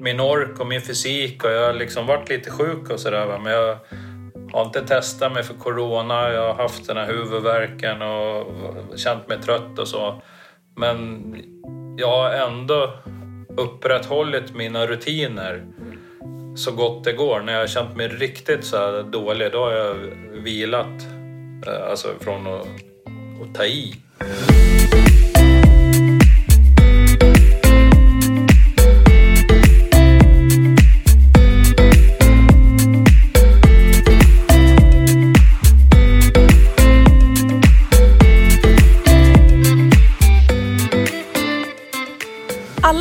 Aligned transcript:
min 0.00 0.20
ork 0.20 0.60
och 0.60 0.66
min 0.66 0.80
fysik 0.80 1.44
och 1.44 1.50
jag 1.50 1.66
har 1.66 1.72
liksom 1.72 2.06
varit 2.06 2.28
lite 2.28 2.50
sjuk 2.50 2.90
och 2.90 3.00
sådär. 3.00 3.38
Men 3.42 3.52
jag 3.52 3.78
har 4.52 4.64
inte 4.64 4.86
testat 4.86 5.32
mig 5.32 5.42
för 5.42 5.54
corona. 5.54 6.32
Jag 6.32 6.54
har 6.54 6.62
haft 6.62 6.86
den 6.86 6.96
här 6.96 7.06
huvudvärken 7.06 8.02
och 8.02 8.46
känt 8.96 9.28
mig 9.28 9.38
trött 9.42 9.78
och 9.78 9.88
så. 9.88 10.22
Men 10.76 11.20
jag 11.98 12.08
har 12.08 12.30
ändå 12.30 12.94
upprätthållit 13.56 14.54
mina 14.54 14.86
rutiner 14.86 15.64
så 16.56 16.72
gott 16.72 17.04
det 17.04 17.12
går. 17.12 17.40
När 17.40 17.52
jag 17.52 17.60
har 17.60 17.66
känt 17.66 17.96
mig 17.96 18.08
riktigt 18.08 18.64
så 18.64 18.76
här 18.76 19.02
dålig, 19.02 19.52
då 19.52 19.64
har 19.64 19.72
jag 19.72 19.94
vilat. 20.32 21.06
Eh, 21.66 21.90
alltså 21.90 22.08
från 22.20 22.46
att, 22.46 22.66
att 23.42 23.54
ta 23.54 23.64
i. 23.64 23.94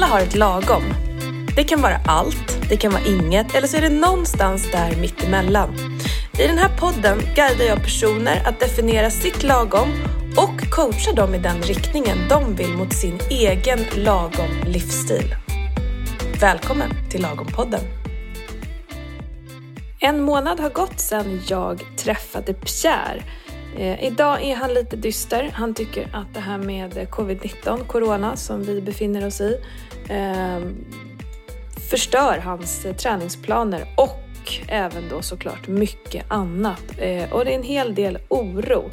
har 0.09 0.20
ett 0.20 0.36
lagom. 0.36 0.84
Det 1.55 1.63
kan 1.63 1.81
vara 1.81 1.98
allt, 2.05 2.70
det 2.70 2.77
kan 2.77 2.91
vara 2.91 3.04
inget 3.04 3.55
eller 3.55 3.67
så 3.67 3.77
är 3.77 3.81
det 3.81 3.90
någonstans 3.90 4.72
där 4.72 4.95
mittemellan. 5.02 5.70
I 6.40 6.48
den 6.48 6.58
här 6.58 6.77
podden 6.77 7.20
guidar 7.36 7.66
jag 7.66 7.84
personer 7.84 8.48
att 8.48 8.59
definiera 8.59 9.09
sitt 9.09 9.44
lagom 9.44 9.90
och 10.38 10.72
coachar 10.72 11.14
dem 11.14 11.36
i 11.36 11.38
den 11.38 11.62
riktningen 11.62 12.17
de 12.30 12.55
vill 12.55 12.73
mot 12.73 12.94
sin 12.94 13.20
egen 13.30 13.80
lagom 13.95 14.64
livsstil. 14.66 15.36
Välkommen 16.41 16.89
till 17.09 17.22
Lagom-podden! 17.22 17.81
En 20.00 20.22
månad 20.22 20.59
har 20.59 20.70
gått 20.70 21.00
sedan 21.00 21.42
jag 21.48 21.81
träffade 21.98 22.53
Pierre. 22.53 23.23
Eh, 23.78 24.03
idag 24.03 24.44
är 24.44 24.56
han 24.56 24.73
lite 24.73 24.95
dyster. 24.95 25.52
Han 25.53 25.73
tycker 25.73 26.09
att 26.14 26.34
det 26.34 26.39
här 26.39 26.58
med 26.58 27.08
covid-19, 27.09 27.86
corona, 27.86 28.36
som 28.36 28.64
vi 28.64 28.81
befinner 28.81 29.28
oss 29.28 29.42
i, 29.42 29.61
eh, 30.09 30.59
förstör 31.89 32.38
hans 32.38 32.88
träningsplaner 32.98 33.86
och 33.98 34.20
även 34.67 35.09
då 35.09 35.22
såklart 35.22 35.67
mycket 35.67 36.26
annat. 36.28 36.84
Eh, 36.98 37.34
och 37.34 37.45
det 37.45 37.52
är 37.52 37.56
en 37.56 37.64
hel 37.64 37.95
del 37.95 38.17
oro. 38.28 38.89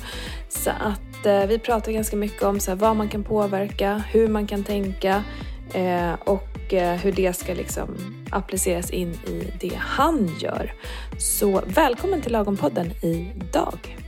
Så 0.49 0.71
att 0.71 1.27
eh, 1.27 1.47
vi 1.47 1.59
pratar 1.59 1.93
ganska 1.93 2.17
mycket 2.17 2.43
om 2.43 2.61
så 2.61 2.71
här, 2.71 2.79
vad 2.79 2.97
man 2.97 3.09
kan 3.09 3.25
påverka, 3.25 4.03
hur 4.13 4.29
man 4.29 4.47
kan 4.47 4.65
tänka 4.65 5.25
eh, 5.75 6.13
och 6.25 6.75
eh, 6.75 6.95
hur 6.95 7.13
det 7.13 7.33
ska 7.33 7.55
liksom 7.55 7.89
appliceras 8.31 8.91
in 8.91 9.11
i 9.11 9.53
det 9.61 9.79
han 9.79 10.31
gör. 10.41 10.75
Så 11.19 11.63
välkommen 11.67 12.23
till 12.23 12.33
Lagom-podden 12.33 13.05
idag. 13.05 14.06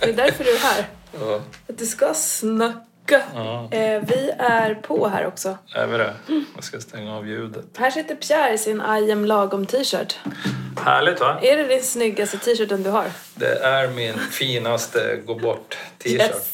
Det 0.00 0.08
är 0.08 0.12
därför 0.12 0.44
du 0.44 0.50
är 0.54 0.58
här. 0.58 0.86
Ja, 1.20 1.40
Att 1.68 1.78
du 1.78 1.86
ska 1.86 2.14
snacka. 2.14 3.22
ja. 3.34 3.68
Eh, 3.70 4.02
vi 4.06 4.30
är 4.38 4.74
på 4.74 5.08
här 5.08 5.26
också. 5.26 5.58
är 5.74 5.86
vi 5.86 5.98
det? 5.98 6.14
Jag 6.54 6.64
ska 6.64 6.80
stänga 6.80 7.16
av 7.16 7.28
ljudet. 7.28 7.64
Här 7.76 7.90
sitter 7.90 8.14
Pierre 8.14 8.54
i 8.54 8.58
sin 8.58 8.80
I 8.80 9.12
am 9.12 9.24
lagom 9.24 9.66
t-shirt. 9.66 10.16
Härligt 10.84 11.20
va? 11.20 11.38
Är 11.42 11.56
det 11.56 11.64
din 11.64 11.82
snyggaste 11.82 12.38
t-shirten 12.38 12.82
du 12.82 12.90
har? 12.90 13.04
Det 13.34 13.58
är 13.64 13.88
min 13.88 14.14
finaste 14.18 15.16
gå 15.26 15.34
bort-t-shirt. 15.34 16.20
Yes. 16.20 16.50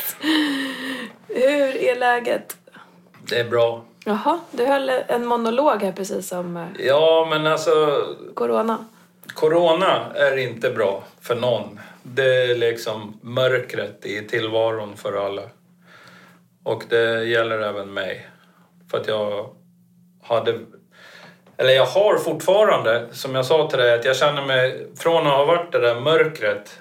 Hur 1.29 1.77
är 1.77 1.97
läget? 1.99 2.57
Det 3.29 3.41
är 3.41 3.45
bra. 3.45 3.85
Jaha, 4.05 4.41
du 4.51 4.65
höll 4.67 4.89
en 4.89 5.27
monolog 5.27 5.83
här 5.83 5.93
precis 5.93 6.33
om 6.33 6.57
eh, 6.57 6.67
Ja, 6.87 7.27
men 7.31 7.47
alltså 7.47 8.03
corona. 8.35 8.85
Corona 9.35 10.13
är 10.15 10.37
inte 10.37 10.71
bra 10.71 11.03
för 11.21 11.35
någon. 11.35 11.81
Det 12.15 12.45
är 12.45 12.55
liksom 12.55 13.21
mörkret 13.23 14.07
i 14.07 14.29
tillvaron 14.29 14.97
för 14.97 15.27
alla. 15.27 15.43
Och 16.65 16.83
det 16.89 17.25
gäller 17.25 17.59
även 17.59 17.95
mig. 17.95 18.29
För 18.91 19.01
att 19.01 19.09
jag 19.09 19.55
hade... 20.23 20.59
Eller 21.57 21.73
jag 21.73 21.87
har 21.87 22.19
fortfarande, 22.19 23.09
som 23.13 23.35
jag 23.35 23.47
sa 23.47 23.71
till 23.71 23.79
dig, 23.79 23.95
att 23.95 24.05
jag 24.05 24.17
känner 24.17 24.47
mig... 24.47 24.87
Från 24.97 25.27
att 25.27 25.33
ha 25.33 25.45
varit 25.45 25.73
det 25.73 25.81
där 25.81 26.01
mörkret 26.01 26.81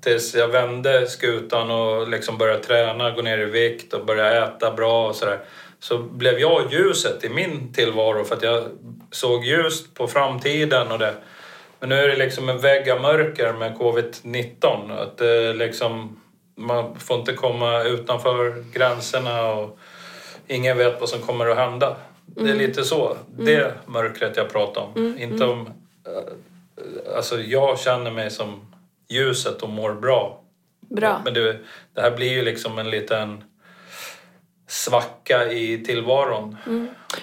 tills 0.00 0.34
jag 0.34 0.48
vände 0.48 1.06
skutan 1.06 1.70
och 1.70 2.08
liksom 2.08 2.38
började 2.38 2.62
träna, 2.62 3.10
gå 3.10 3.22
ner 3.22 3.38
i 3.38 3.44
vikt 3.44 3.92
och 3.92 4.06
började 4.06 4.38
äta 4.38 4.70
bra 4.72 5.08
och 5.08 5.16
sådär. 5.16 5.38
Så 5.78 5.98
blev 5.98 6.38
jag 6.38 6.72
ljuset 6.72 7.24
i 7.24 7.28
min 7.28 7.72
tillvaro 7.72 8.24
för 8.24 8.36
att 8.36 8.42
jag 8.42 8.64
såg 9.10 9.44
ljust 9.44 9.94
på 9.94 10.06
framtiden 10.06 10.92
och 10.92 10.98
det. 10.98 11.14
Men 11.86 11.98
nu 11.98 12.04
är 12.04 12.08
det 12.08 12.16
liksom 12.16 12.48
en 12.48 12.58
vägg 12.58 12.90
av 12.90 13.00
mörker 13.00 13.52
med 13.52 13.74
covid-19. 13.76 14.98
Att 15.02 15.18
det 15.18 15.52
liksom, 15.52 16.20
man 16.56 16.98
får 16.98 17.18
inte 17.18 17.32
komma 17.32 17.82
utanför 17.82 18.64
gränserna 18.72 19.52
och 19.52 19.78
ingen 20.46 20.78
vet 20.78 21.00
vad 21.00 21.08
som 21.08 21.20
kommer 21.20 21.46
att 21.46 21.56
hända. 21.56 21.96
Det 22.26 22.50
är 22.50 22.54
lite 22.54 22.84
så. 22.84 23.16
Det 23.38 23.72
mörkret 23.86 24.36
jag 24.36 24.48
pratar 24.52 24.80
om. 24.82 25.18
Inte 25.18 25.44
om... 25.44 25.60
eh, 26.06 27.16
Alltså 27.16 27.40
jag 27.40 27.78
känner 27.78 28.10
mig 28.10 28.30
som 28.30 28.60
ljuset 29.08 29.62
och 29.62 29.68
mår 29.68 29.92
bra. 29.94 30.40
Bra. 30.80 31.20
Men 31.24 31.34
det, 31.34 31.56
det 31.94 32.00
här 32.00 32.10
blir 32.10 32.32
ju 32.32 32.42
liksom 32.42 32.78
en 32.78 32.90
liten 32.90 33.44
svacka 34.68 35.52
i 35.52 35.84
tillvaron. 35.84 36.56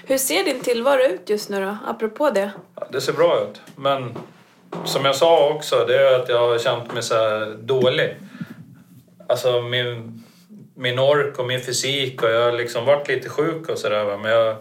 Hur 0.06 0.18
ser 0.18 0.44
din 0.44 0.60
tillvaro 0.62 1.02
ut 1.02 1.30
just 1.30 1.50
nu 1.50 1.62
då? 1.66 1.78
Apropå 1.88 2.30
det. 2.30 2.52
Ja, 2.76 2.88
det 2.92 3.02
ser 3.02 3.14
bra 3.14 3.42
ut. 3.44 3.62
Men 3.76 4.14
som 4.86 5.06
jag 5.06 5.16
sa 5.16 5.50
också, 5.50 5.86
det 5.88 5.98
är 5.98 6.20
att 6.20 6.30
jag 6.30 6.48
har 6.48 6.58
känt 6.60 6.94
mig 6.94 7.04
så 7.04 7.46
dålig. 7.62 8.16
Alltså 9.30 9.62
min, 9.62 10.24
min 10.76 11.00
ork 11.00 11.40
och 11.40 11.48
min 11.48 11.62
fysik 11.62 12.24
och 12.24 12.30
jag 12.30 12.46
har 12.46 12.52
liksom 12.52 12.86
varit 12.86 13.08
lite 13.08 13.30
sjuk 13.30 13.70
och 13.70 13.78
sådär. 13.78 14.18
Men 14.18 14.32
jag 14.32 14.56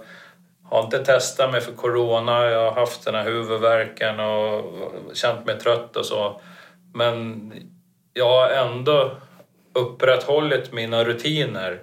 har 0.64 0.82
inte 0.82 1.04
testat 1.04 1.52
mig 1.52 1.60
för 1.60 1.72
corona. 1.72 2.44
Jag 2.44 2.70
har 2.70 2.80
haft 2.80 3.04
den 3.04 3.14
här 3.14 3.24
huvudvärken 3.24 4.20
och 4.20 4.64
känt 5.12 5.46
mig 5.46 5.58
trött 5.58 5.96
och 5.96 6.06
så. 6.06 6.40
Men 6.94 7.52
jag 8.12 8.28
har 8.28 8.48
ändå 8.48 9.10
upprätthållit 9.74 10.72
mina 10.72 11.04
rutiner 11.04 11.82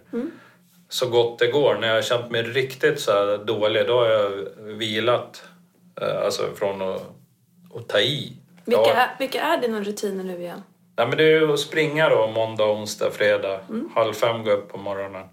så 0.89 1.09
gott 1.09 1.39
det 1.39 1.47
går. 1.47 1.77
När 1.81 1.87
jag 1.87 1.95
har 1.95 2.01
känt 2.01 2.31
mig 2.31 2.43
riktigt 2.43 2.99
så 2.99 3.37
dålig, 3.37 3.87
då 3.87 3.99
har 3.99 4.09
jag 4.09 4.29
vilat. 4.63 5.43
Eh, 6.01 6.25
Alltså 6.25 6.43
från 6.55 6.81
att, 6.81 7.01
att 7.75 7.87
ta 7.87 7.99
i. 7.99 8.33
Vilka, 8.65 8.81
Ja. 8.81 8.93
är, 8.93 9.15
vilka 9.19 9.41
är 9.41 9.57
dina 9.57 9.81
rutiner 9.81 10.23
nu 10.23 10.39
igen? 10.41 10.63
Nej, 10.95 11.07
men 11.07 11.17
det 11.17 11.23
är 11.33 11.53
att 11.53 11.59
springa 11.59 12.09
då 12.09 12.27
måndag, 12.27 12.65
onsdag, 12.65 13.11
fredag. 13.11 13.59
Halv 13.95 14.13
fem 14.13 14.43
går 14.43 14.49
jag 14.53 14.59
upp 14.59 14.71
på 14.71 14.77
morgonen. 14.77 15.25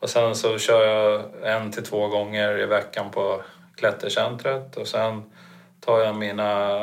Och 0.00 0.10
sen 0.10 0.34
så 0.34 0.58
kör 0.58 0.86
jag 0.86 1.22
en 1.56 1.72
till 1.72 1.84
två 1.84 2.08
gånger 2.08 2.58
i 2.58 2.66
veckan 2.66 3.10
på 3.10 3.42
klättercentret. 3.76 4.76
Och 4.76 4.88
sen 4.88 5.22
tar 5.80 6.00
jag 6.00 6.16
mina 6.16 6.78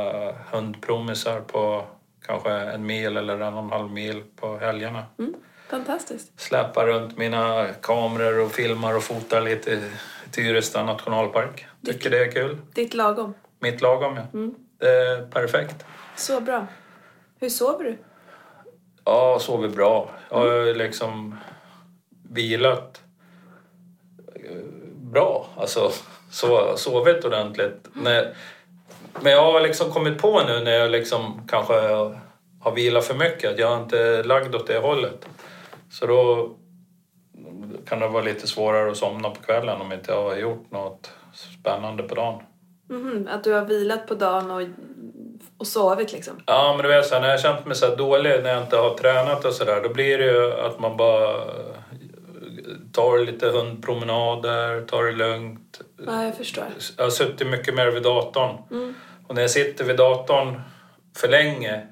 hundpromisar 0.51 1.39
på 1.41 1.85
kanske 2.25 2.51
en 2.51 2.85
mil 2.85 3.17
eller 3.17 3.39
en 3.39 3.53
och 3.53 3.63
en 3.63 3.69
halv 3.71 3.91
mil 3.91 4.23
på 4.35 4.57
helgerna. 4.57 5.05
Mm. 5.19 5.33
Fantastiskt. 5.69 6.39
Släpar 6.41 6.85
runt 6.87 7.17
mina 7.17 7.67
kameror 7.81 8.39
och 8.45 8.51
filmar 8.51 8.95
och 8.97 9.03
fotar 9.03 9.41
lite 9.41 9.71
i 9.71 9.81
Tyresta 10.31 10.83
nationalpark. 10.83 11.65
Tycker 11.85 12.09
det 12.09 12.19
är 12.25 12.31
kul. 12.31 12.57
Ditt 12.73 12.93
lagom. 12.93 13.33
Mitt 13.59 13.81
lagom 13.81 14.15
ja. 14.15 14.23
Det 14.81 14.89
är 14.89 15.21
perfekt. 15.21 15.85
Så 16.15 16.41
bra. 16.41 16.67
Hur 17.39 17.49
sover 17.49 17.83
du? 17.83 17.97
Ja, 19.05 19.39
sover 19.39 19.67
bra. 19.67 20.09
Jag 20.29 20.37
har 20.37 20.73
liksom 20.73 21.37
vilat 22.29 23.01
eh, 24.35 24.63
bra. 24.95 25.47
Alltså, 25.57 25.91
så, 26.31 26.77
sovit 26.77 27.25
ordentligt. 27.25 27.87
När, 27.93 28.35
men 29.21 29.31
jag 29.31 29.51
har 29.51 29.61
liksom 29.61 29.91
kommit 29.91 30.21
på 30.21 30.43
nu 30.43 30.59
när 30.63 30.71
jag 30.71 30.91
liksom 30.91 31.47
kanske 31.47 31.73
har 32.61 32.71
vilat 32.75 33.05
för 33.05 33.15
mycket 33.15 33.51
att 33.51 33.59
jag 33.59 33.67
har 33.67 33.83
inte 33.83 34.23
lagd 34.23 34.55
åt 34.55 34.67
det 34.67 34.79
hållet. 34.79 35.27
Så 35.91 36.05
då 36.05 36.51
kan 37.87 37.99
det 37.99 38.07
vara 38.07 38.23
lite 38.23 38.47
svårare 38.47 38.91
att 38.91 38.97
somna 38.97 39.29
på 39.29 39.41
kvällen 39.41 39.81
om 39.81 39.91
inte 39.91 40.11
jag 40.11 40.23
har 40.23 40.35
gjort 40.35 40.71
något 40.71 41.11
spännande 41.33 42.03
på 42.03 42.15
dagen. 42.15 42.43
Mhm, 42.91 43.27
Att 43.31 43.43
du 43.43 43.53
har 43.53 43.65
vilat 43.65 44.07
på 44.07 44.13
dagen 44.15 44.51
och, 44.51 44.61
och 45.57 45.67
sovit 45.67 46.13
liksom? 46.13 46.33
Ja, 46.45 46.73
men 46.77 46.83
du 46.83 46.95
vet 46.95 47.05
så 47.05 47.13
här, 47.13 47.21
när 47.21 47.27
jag 47.27 47.37
har 47.37 47.41
känt 47.41 47.65
mig 47.65 47.75
så 47.75 47.95
dålig 47.95 48.43
när 48.43 48.53
jag 48.53 48.63
inte 48.63 48.77
har 48.77 48.97
tränat 48.97 49.45
och 49.45 49.53
sådär, 49.53 49.81
då 49.83 49.89
blir 49.89 50.17
det 50.17 50.25
ju 50.25 50.53
att 50.53 50.79
man 50.79 50.97
bara 50.97 51.35
tar 52.93 53.19
lite 53.19 53.47
hundpromenader, 53.49 54.81
tar 54.85 55.03
det 55.03 55.11
lugnt. 55.11 55.81
Ja, 56.05 56.23
jag 56.25 56.37
förstår. 56.37 56.63
Jag 56.97 57.03
har 57.03 57.09
suttit 57.11 57.47
mycket 57.47 57.75
mer 57.75 57.87
vid 57.87 58.03
datorn. 58.03 58.57
Och 59.27 59.35
när 59.35 59.41
jag 59.41 59.51
sitter 59.51 59.83
vid 59.85 59.97
datorn 59.97 60.61
för 61.17 61.27
länge 61.27 61.87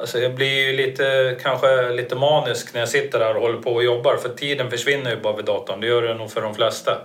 Alltså 0.00 0.18
jag 0.18 0.34
blir 0.34 0.70
ju 0.70 0.76
lite, 0.76 1.36
kanske 1.42 1.92
lite 1.92 2.16
manisk 2.16 2.74
när 2.74 2.80
jag 2.80 2.88
sitter 2.88 3.18
där 3.18 3.36
och 3.36 3.42
håller 3.42 3.58
på 3.62 3.72
och 3.72 3.84
jobbar 3.84 4.16
för 4.16 4.28
tiden 4.28 4.70
försvinner 4.70 5.10
ju 5.10 5.20
bara 5.20 5.36
vid 5.36 5.44
datorn. 5.44 5.80
Det 5.80 5.86
gör 5.86 6.02
det 6.02 6.14
nog 6.14 6.30
för 6.30 6.42
de 6.42 6.54
flesta. 6.54 7.00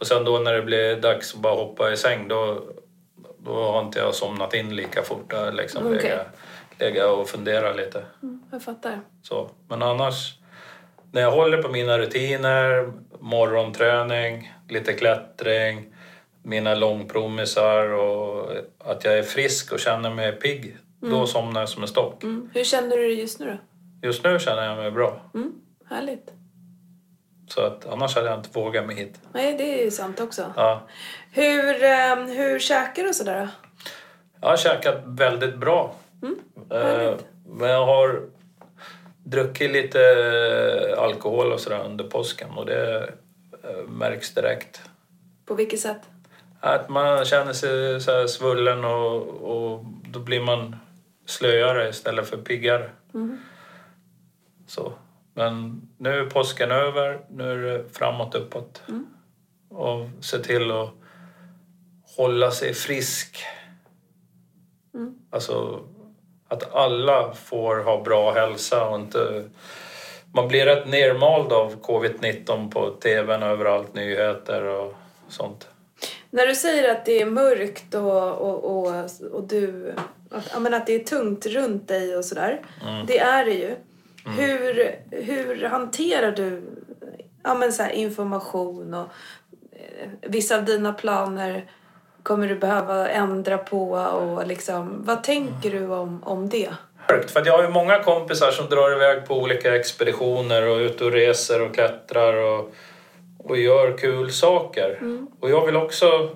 Och 0.00 0.06
sen 0.06 0.24
då 0.24 0.38
när 0.38 0.52
det 0.52 0.62
blir 0.62 0.96
dags 0.96 1.34
att 1.34 1.40
bara 1.40 1.54
hoppa 1.54 1.92
i 1.92 1.96
säng 1.96 2.28
då, 2.28 2.62
då 3.38 3.52
har 3.52 3.82
inte 3.82 3.98
jag 3.98 4.14
somnat 4.14 4.54
in 4.54 4.76
lika 4.76 5.02
fort. 5.02 5.26
Jag 5.28 5.44
har 5.44 5.52
liksom 5.52 5.86
Okej. 5.86 6.02
legat, 6.02 6.26
legat 6.78 7.18
och 7.18 7.28
funderat 7.28 7.76
lite. 7.76 8.04
Mm, 8.22 8.42
jag 8.50 8.62
fattar. 8.62 9.00
Så. 9.22 9.50
Men 9.68 9.82
annars, 9.82 10.34
när 11.12 11.20
jag 11.20 11.30
håller 11.30 11.62
på 11.62 11.68
mina 11.68 11.98
rutiner, 11.98 12.92
morgonträning, 13.18 14.52
lite 14.68 14.92
klättring, 14.92 15.94
mina 16.42 16.74
långpromisar 16.74 17.88
och 17.88 18.50
att 18.78 19.04
jag 19.04 19.18
är 19.18 19.22
frisk 19.22 19.72
och 19.72 19.80
känner 19.80 20.10
mig 20.10 20.32
pigg, 20.32 20.76
då 21.00 21.26
somnar 21.26 21.60
jag 21.60 21.68
som 21.68 21.82
en 21.82 21.88
stock. 21.88 22.22
Mm. 22.22 22.50
Hur 22.54 22.64
känner 22.64 22.96
du 22.96 23.08
dig 23.08 23.20
just 23.20 23.40
nu 23.40 23.46
då? 23.46 23.56
Just 24.08 24.24
nu 24.24 24.38
känner 24.38 24.66
jag 24.66 24.76
mig 24.76 24.90
bra. 24.90 25.30
Mm, 25.34 25.52
härligt. 25.90 26.39
Så 27.54 27.60
att 27.60 27.86
annars 27.86 28.14
hade 28.14 28.28
jag 28.28 28.38
inte 28.38 28.48
vågat 28.52 28.86
mig 28.86 28.96
hit. 28.96 29.20
Nej, 29.32 29.56
det 29.56 29.80
är 29.80 29.84
ju 29.84 29.90
sant 29.90 30.20
också. 30.20 30.52
Ja. 30.56 30.82
Hur, 31.32 31.84
eh, 31.84 32.16
hur 32.16 32.58
käkar 32.58 33.02
du 33.02 33.14
sådär 33.14 33.40
då? 33.40 33.48
Jag 34.40 34.48
har 34.48 34.56
käkat 34.56 35.02
väldigt 35.04 35.56
bra. 35.56 35.94
Eh, 36.70 36.78
härligt. 36.78 37.24
men 37.46 37.70
jag 37.70 37.86
har 37.86 38.22
druckit 39.24 39.70
lite 39.70 40.00
alkohol 40.98 41.52
och 41.52 41.60
sådär 41.60 41.84
under 41.84 42.04
påsken 42.04 42.50
och 42.50 42.66
det 42.66 43.12
eh, 43.64 43.88
märks 43.88 44.34
direkt. 44.34 44.82
På 45.46 45.54
vilket 45.54 45.80
sätt? 45.80 46.00
Att 46.60 46.88
man 46.88 47.24
känner 47.24 47.52
sig 47.52 48.00
så 48.00 48.28
svullen 48.28 48.84
och, 48.84 49.22
och 49.26 49.84
då 50.08 50.18
blir 50.18 50.40
man 50.40 50.76
slöare 51.26 51.88
istället 51.88 52.28
för 52.28 52.36
piggare. 52.36 52.90
Så. 54.66 54.92
Men 55.34 55.82
nu 55.98 56.10
är 56.10 56.30
påsken 56.30 56.70
över, 56.70 57.20
nu 57.30 57.52
är 57.52 57.56
det 57.56 57.84
framåt 57.92 58.34
uppåt. 58.34 58.82
Och 59.68 60.08
se 60.20 60.38
till 60.38 60.70
att 60.70 60.90
hålla 62.16 62.50
sig 62.50 62.74
frisk. 62.74 63.44
Alltså 65.30 65.84
att 66.48 66.74
alla 66.74 67.32
får 67.32 67.76
ha 67.76 68.02
bra 68.02 68.32
hälsa 68.32 68.88
och 68.88 69.00
inte... 69.00 69.44
Man 70.34 70.48
blir 70.48 70.64
rätt 70.64 70.88
nermald 70.88 71.52
av 71.52 71.80
covid-19 71.82 72.70
på 72.70 72.90
tvn 72.90 73.42
överallt, 73.42 73.94
nyheter 73.94 74.64
och 74.64 74.94
sånt. 75.28 75.68
När 76.30 76.46
du 76.46 76.54
säger 76.54 76.92
att 76.92 77.04
det 77.04 77.22
är 77.22 77.26
mörkt 77.26 77.94
och, 77.94 78.32
och, 78.32 78.64
och, 78.64 79.10
och 79.32 79.44
du... 79.44 79.94
Att, 80.30 80.72
att 80.72 80.86
det 80.86 80.94
är 80.94 81.04
tungt 81.04 81.46
runt 81.46 81.88
dig 81.88 82.16
och 82.16 82.24
sådär. 82.24 82.60
Det 83.06 83.18
är 83.18 83.44
det 83.44 83.54
ju. 83.54 83.76
Hur, 84.24 84.96
hur 85.10 85.64
hanterar 85.64 86.32
du 86.32 86.62
ja, 87.42 87.54
men 87.54 87.72
så 87.72 87.82
här, 87.82 87.90
information 87.90 88.94
och 88.94 89.08
eh, 89.72 90.08
vissa 90.22 90.56
av 90.56 90.64
dina 90.64 90.92
planer 90.92 91.70
kommer 92.22 92.48
du 92.48 92.54
behöva 92.54 93.08
ändra 93.08 93.58
på 93.58 93.90
och 93.92 94.46
liksom, 94.46 95.04
vad 95.04 95.24
tänker 95.24 95.70
du 95.70 95.86
om, 95.86 96.22
om 96.24 96.48
det? 96.48 96.70
För 97.26 97.46
jag 97.46 97.56
har 97.56 97.62
ju 97.62 97.68
många 97.68 98.02
kompisar 98.02 98.50
som 98.50 98.66
drar 98.68 98.92
iväg 98.96 99.26
på 99.26 99.34
olika 99.34 99.76
expeditioner 99.76 100.68
och 100.68 100.76
ut 100.76 101.00
och 101.00 101.12
reser 101.12 101.62
och 101.62 101.74
klättrar 101.74 102.34
och, 102.34 102.74
och 103.38 103.58
gör 103.58 103.98
kul 103.98 104.32
saker. 104.32 104.98
Och 105.40 105.50
jag 105.50 105.66
vill 105.66 105.76
också 105.76 106.30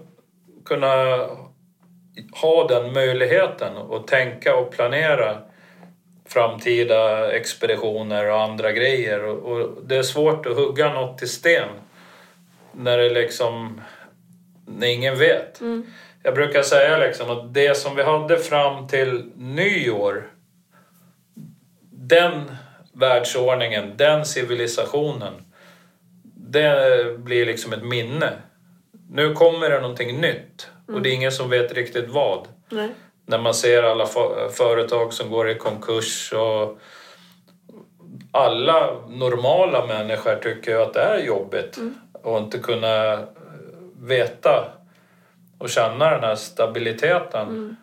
kunna 0.64 1.16
ha 2.40 2.66
den 2.68 2.92
möjligheten 2.92 3.76
och 3.76 4.06
tänka 4.06 4.56
och 4.56 4.70
planera 4.70 5.38
framtida 6.34 7.32
expeditioner 7.32 8.30
och 8.30 8.40
andra 8.40 8.72
grejer. 8.72 9.24
Och, 9.24 9.52
och 9.52 9.84
det 9.86 9.96
är 9.96 10.02
svårt 10.02 10.46
att 10.46 10.56
hugga 10.56 10.92
något 10.92 11.22
i 11.22 11.26
sten 11.26 11.68
när 12.72 12.98
det 12.98 13.10
liksom... 13.10 13.80
När 14.66 14.86
ingen 14.86 15.18
vet. 15.18 15.60
Jag 16.22 16.34
brukar 16.34 16.62
säga 16.62 16.98
liksom 16.98 17.30
att 17.30 17.54
det 17.54 17.76
som 17.76 17.96
vi 17.96 18.02
hade 18.02 18.38
fram 18.38 18.86
till 18.88 19.30
nyår 19.36 20.30
den 21.90 22.56
världsordningen, 22.92 23.96
den 23.96 24.24
civilisationen, 24.24 25.32
det 26.36 27.18
blir 27.18 27.46
liksom 27.46 27.72
ett 27.72 27.84
minne. 27.84 28.32
Nu 29.10 29.32
kommer 29.32 29.70
det 29.70 29.80
någonting 29.80 30.20
nytt 30.20 30.70
och 30.86 31.02
det 31.02 31.10
är 31.10 31.14
ingen 31.14 31.32
som 31.32 31.50
vet 31.50 31.72
riktigt 31.72 32.08
vad. 32.08 32.48
Nej. 32.68 32.88
När 33.26 33.38
man 33.38 33.54
ser 33.54 33.82
alla 33.82 34.06
företag 34.50 35.12
som 35.12 35.30
går 35.30 35.50
i 35.50 35.54
konkurs 35.54 36.32
och 36.32 36.78
alla 38.30 39.08
normala 39.08 39.86
människor 39.86 40.36
tycker 40.36 40.70
ju 40.70 40.82
att 40.82 40.94
det 40.94 41.00
är 41.00 41.18
jobbigt 41.18 41.78
och 42.12 42.38
inte 42.38 42.58
kunna 42.58 43.12
eh, 43.12 43.20
veta 44.00 44.72
och 45.58 45.70
känna 45.70 46.10
den 46.10 46.20
här 46.20 46.34
stabiliteten. 46.34 47.76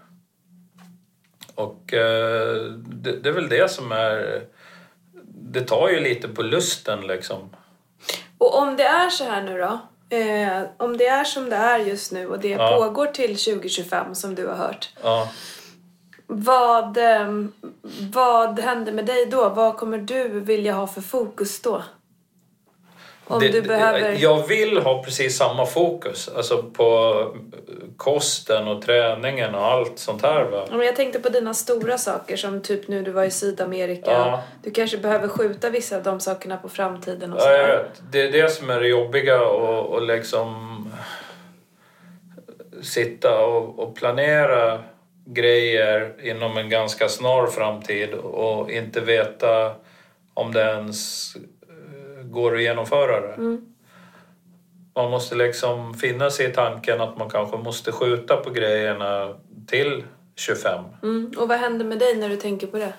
Och 1.56 1.94
eh, 1.94 2.56
det, 2.76 3.12
det 3.12 3.30
är 3.30 3.34
väl 3.34 3.50
det 3.50 3.72
som 3.72 3.92
är... 3.92 4.42
Det 5.26 5.62
tar 5.62 5.90
ju 5.90 6.00
lite 6.00 6.28
på 6.28 6.42
lusten 6.42 7.08
liksom. 7.08 7.50
Och 8.38 8.58
om 8.58 8.78
det 8.78 8.84
är 8.84 9.10
så 9.10 9.24
här 9.24 9.42
nu 9.42 9.58
då, 9.58 9.80
eh, 10.12 10.64
om 10.78 10.98
det 10.98 11.08
är 11.08 11.24
som 11.24 11.50
det 11.50 11.56
är 11.56 11.80
just 11.80 12.12
nu 12.12 12.28
och 12.28 12.40
det 12.40 12.50
Ja. 12.50 12.78
pågår 12.78 13.06
till 13.08 13.38
2025 13.38 14.16
som 14.16 14.36
du 14.36 14.48
har 14.48 14.56
hört. 14.56 14.90
Ja. 15.04 15.30
Vad, 16.28 16.98
eh, 16.98 17.28
vad 18.14 18.60
händer 18.60 18.92
med 18.92 19.06
dig 19.06 19.26
då? 19.26 19.50
Vad 19.50 19.78
kommer 19.78 19.98
du 19.98 20.40
vilja 20.40 20.74
ha 20.74 20.88
för 20.88 21.02
fokus 21.02 21.62
då? 21.62 21.84
Om 23.32 23.40
det, 23.40 23.50
du 23.50 23.62
behöver... 23.62 24.18
Jag 24.20 24.48
vill 24.48 24.78
ha 24.78 25.04
precis 25.04 25.38
samma 25.38 25.66
fokus. 25.66 26.30
Alltså 26.36 26.64
på 26.64 27.28
kosten 27.98 28.68
och 28.68 28.82
träningen 28.82 29.56
och 29.56 29.66
allt 29.66 30.00
sånt 30.00 30.22
här. 30.22 30.44
Va? 30.44 30.66
Men 30.70 30.82
Jag 30.82 30.96
tänkte 30.96 31.20
på 31.20 31.30
dina 31.30 31.54
stora 31.54 31.98
saker 31.98 32.38
som 32.38 32.62
typ 32.62 32.88
nu 32.88 33.02
du 33.02 33.12
var 33.12 33.24
i 33.24 33.32
Sydamerika. 33.32 34.12
Ja. 34.12 34.44
Du 34.64 34.72
kanske 34.72 34.98
behöver 34.98 35.28
skjuta 35.28 35.70
vissa 35.70 35.98
av 35.98 36.04
de 36.04 36.20
sakerna 36.20 36.58
på 36.58 36.70
framtiden 36.70 37.34
och 37.34 37.40
Ja, 37.40 37.52
jag 37.52 37.68
vet. 37.68 38.02
Det 38.12 38.22
är 38.22 38.32
det 38.32 38.50
som 38.50 38.70
är 38.70 38.80
det 38.80 38.88
jobbiga 38.88 39.42
och, 39.42 39.86
och 39.86 40.02
liksom 40.02 40.92
sitta 42.82 43.46
och, 43.46 43.80
och 43.80 43.96
planera 43.96 44.80
grejer 45.26 46.14
inom 46.24 46.58
en 46.58 46.70
ganska 46.70 47.10
snar 47.10 47.48
framtid 47.48 48.14
och 48.14 48.72
inte 48.72 49.00
veta 49.00 49.76
om 50.34 50.54
det 50.54 50.62
ens 50.62 51.34
går 52.32 52.56
att 52.56 52.62
genomföra 52.62 53.22
det. 53.22 53.58
Man 54.96 55.12
måste 55.12 55.36
liksom 55.36 55.94
finna 55.94 56.30
sig 56.30 56.50
i 56.50 56.54
tanken 56.54 57.02
att 57.02 57.18
man 57.18 57.30
kanske 57.30 57.58
måste 57.58 57.92
skjuta 57.92 58.38
på 58.38 58.50
grejerna 58.50 59.36
till 59.68 60.04
25. 60.36 60.86
Mm. 61.04 61.34
Och 61.38 61.48
vad 61.48 61.58
händer 61.58 61.86
med 61.86 62.00
dig 62.00 62.16
när 62.16 62.30
du 62.30 62.36
tänker 62.36 62.68
på 62.68 62.78
det? 62.78 62.94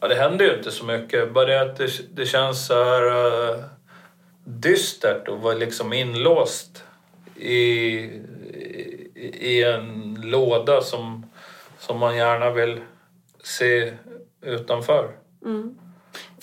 Ja, 0.00 0.08
det 0.08 0.14
händer 0.14 0.44
ju 0.44 0.56
inte 0.56 0.70
så 0.70 0.84
mycket. 0.84 1.32
Bara 1.32 1.46
det 1.46 1.60
att 1.60 1.76
det, 1.76 2.14
det 2.14 2.26
känns 2.26 2.66
så 2.66 2.84
här 2.84 3.02
uh, 3.02 3.64
dystert 4.44 5.28
att 5.28 5.40
vara 5.40 5.54
liksom 5.54 5.92
inlåst 5.92 6.84
i, 7.36 7.56
i, 9.14 9.30
i 9.40 9.62
en 9.62 10.18
låda 10.22 10.80
som, 10.80 11.26
som 11.78 11.98
man 11.98 12.16
gärna 12.16 12.50
vill 12.50 12.80
se 13.42 13.92
utanför. 14.42 15.10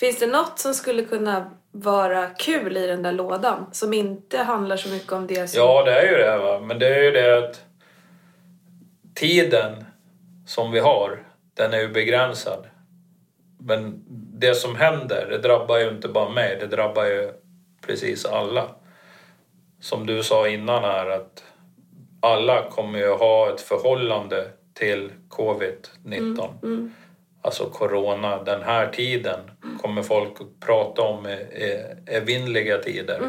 Finns 0.00 0.18
det 0.18 0.26
något 0.26 0.58
som 0.58 0.74
skulle 0.74 1.04
kunna 1.04 1.50
vara 1.74 2.26
kul 2.26 2.76
i 2.76 2.86
den 2.86 3.02
där 3.02 3.12
lådan? 3.12 3.66
Som 3.72 3.92
inte 3.92 4.38
handlar 4.38 4.76
så 4.76 4.88
mycket 4.88 5.12
om 5.12 5.26
det 5.26 5.48
som... 5.50 5.60
Ja, 5.60 5.84
det 5.84 6.00
är 6.00 6.10
ju 6.10 6.16
det. 6.16 6.38
Va? 6.38 6.60
Men 6.60 6.78
det 6.78 6.88
är 6.88 7.02
ju 7.02 7.10
det 7.10 7.38
att 7.38 7.64
tiden 9.14 9.84
som 10.46 10.72
vi 10.72 10.80
har, 10.80 11.26
den 11.54 11.72
är 11.72 11.80
ju 11.80 11.88
begränsad. 11.88 12.66
Men 13.58 14.04
det 14.38 14.54
som 14.54 14.76
händer, 14.76 15.26
det 15.30 15.38
drabbar 15.38 15.78
ju 15.78 15.88
inte 15.88 16.08
bara 16.08 16.28
mig, 16.28 16.56
det 16.60 16.66
drabbar 16.66 17.04
ju 17.04 17.32
precis 17.86 18.24
alla. 18.24 18.68
Som 19.80 20.06
du 20.06 20.22
sa 20.22 20.48
innan 20.48 20.82
här, 20.82 21.10
att 21.10 21.44
alla 22.20 22.70
kommer 22.70 22.98
ju 22.98 23.12
ha 23.12 23.54
ett 23.54 23.60
förhållande 23.60 24.48
till 24.74 25.12
covid-19. 25.28 26.90
Alltså 27.44 27.64
corona, 27.66 28.42
den 28.42 28.62
här 28.62 28.86
tiden 28.86 29.40
kommer 29.82 30.02
folk 30.02 30.40
att 30.40 30.66
prata 30.66 31.02
om 31.02 31.26
evinnerliga 32.06 32.78
tider. 32.78 33.20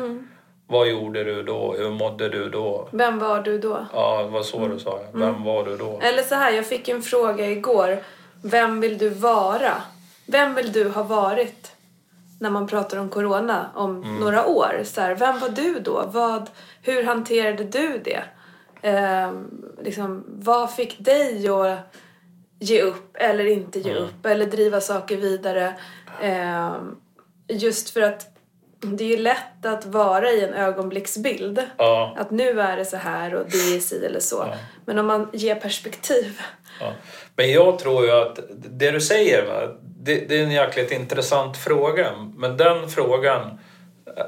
Vad 0.67 0.87
gjorde 0.89 1.23
du 1.23 1.43
då? 1.43 1.73
Hur 1.77 1.89
mådde 1.91 2.29
du 2.29 2.49
då? 2.49 2.89
Vem 2.91 3.19
var 3.19 3.39
du 3.39 3.57
då? 3.59 3.85
Ja, 3.93 4.23
det 4.23 4.29
var 4.29 4.43
så 4.43 4.67
du 4.67 4.79
sa. 4.79 4.99
ja. 5.03 5.19
Vem 5.19 5.43
var 5.43 5.65
du 5.65 5.77
då? 5.77 5.99
Eller 6.03 6.23
så 6.23 6.35
här, 6.35 6.51
jag 6.51 6.65
fick 6.65 6.87
en 6.89 7.01
fråga 7.01 7.51
igår. 7.51 7.97
Vem 8.43 8.81
vill 8.81 8.97
du 8.97 9.09
vara? 9.09 9.73
Vem 10.25 10.55
vill 10.55 10.71
du 10.71 10.89
ha 10.89 11.03
varit 11.03 11.71
när 12.39 12.49
man 12.49 12.67
pratar 12.67 12.97
om 12.97 13.09
corona 13.09 13.69
om 13.75 14.03
Mm. 14.03 14.15
några 14.15 14.45
år? 14.47 14.81
Så 14.83 15.01
här, 15.01 15.15
vem 15.15 15.39
var 15.39 15.49
du 15.49 15.79
då? 15.79 16.03
Vad, 16.07 16.49
hur 16.81 17.03
hanterade 17.03 17.63
du 17.63 18.01
det? 18.03 18.23
Ehm, 18.81 19.47
liksom, 19.81 20.23
vad 20.27 20.73
fick 20.73 21.05
dig 21.05 21.47
att 21.49 21.77
ge 22.59 22.81
upp 22.81 23.15
eller 23.15 23.45
inte 23.45 23.79
Mm. 23.79 23.91
ge 23.91 23.99
upp 23.99 24.25
eller 24.25 24.45
driva 24.45 24.81
saker 24.81 25.17
vidare? 25.17 25.73
Ehm, 26.21 26.95
just 27.47 27.89
för 27.89 28.01
att 28.01 28.27
Det 28.81 29.03
är 29.03 29.07
ju 29.07 29.17
lätt 29.17 29.65
att 29.65 29.85
vara 29.85 30.31
i 30.31 30.43
en 30.43 30.53
ögonblicksbild. 30.53 31.63
Ja, 31.77 32.15
Att 32.17 32.31
nu 32.31 32.61
är 32.61 32.77
det 32.77 32.85
så 32.85 32.97
här 32.97 33.35
och 33.35 33.45
det 33.49 33.57
är 33.75 33.79
si 33.79 34.05
eller 34.05 34.19
så. 34.19 34.35
Ja. 34.35 34.57
Men 34.85 34.99
om 34.99 35.05
man 35.05 35.29
ger 35.33 35.55
perspektiv. 35.55 36.41
ja. 36.79 36.93
Men 37.35 37.51
jag 37.51 37.79
tror 37.79 38.05
ju 38.05 38.11
att 38.11 38.39
det 38.49 38.91
du 38.91 39.01
säger, 39.01 39.45
va? 39.47 39.75
Det, 39.81 40.15
det 40.29 40.39
är 40.39 40.43
en 40.43 40.51
jäkligt 40.51 40.91
intressant 40.91 41.57
fråga. 41.57 42.11
Men 42.35 42.57
den 42.57 42.89
frågan 42.89 43.59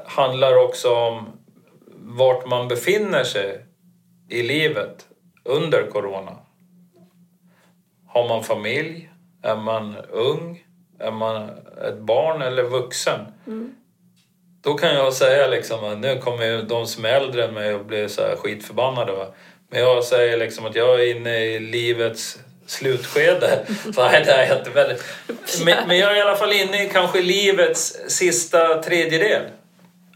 handlar 0.06 0.64
också 0.64 0.94
om 0.94 1.26
vart 1.96 2.46
man 2.46 2.68
befinner 2.68 3.24
sig 3.24 3.64
i 4.28 4.42
livet 4.42 5.06
under 5.44 5.90
corona. 5.90 6.36
Har 8.18 8.28
man 8.28 8.44
familj? 8.44 9.10
Är 9.42 9.56
man 9.56 9.96
ung? 10.10 10.64
Är 11.00 11.10
man 11.10 11.50
ett 11.88 11.98
barn 11.98 12.42
eller 12.42 12.62
vuxen? 12.62 13.20
Då 14.64 14.74
kan 14.74 14.94
jag 14.94 15.12
säga 15.12 15.46
liksom 15.46 15.84
att 15.84 15.98
nu 15.98 16.18
kommer 16.18 16.46
ju 16.46 16.62
de 16.62 16.86
som 16.86 17.04
är 17.04 17.08
äldre 17.08 17.44
än 17.44 17.54
mig 17.54 17.74
att 17.74 17.86
bli 17.86 18.08
så 18.08 18.22
här 18.22 18.36
skitförbannade. 18.36 19.12
Va? 19.12 19.26
Men 19.70 19.80
jag 19.80 20.04
säger 20.04 20.38
liksom 20.38 20.66
att 20.66 20.74
jag 20.74 21.00
är 21.00 21.16
inne 21.16 21.38
i 21.44 21.58
livets 21.58 22.38
slutskede. 22.66 23.66
Nej, 23.96 24.22
det 24.24 24.32
är 24.32 24.48
jag 24.48 24.58
inte 24.58 24.70
väldigt. 24.70 25.04
Men, 25.64 25.88
men 25.88 25.98
jag 25.98 26.12
är 26.12 26.16
i 26.16 26.20
alla 26.20 26.36
fall 26.36 26.52
inne 26.52 26.84
i 26.84 26.88
kanske 26.88 27.22
livets 27.22 27.96
sista 28.08 28.82
tredjedel. 28.82 29.42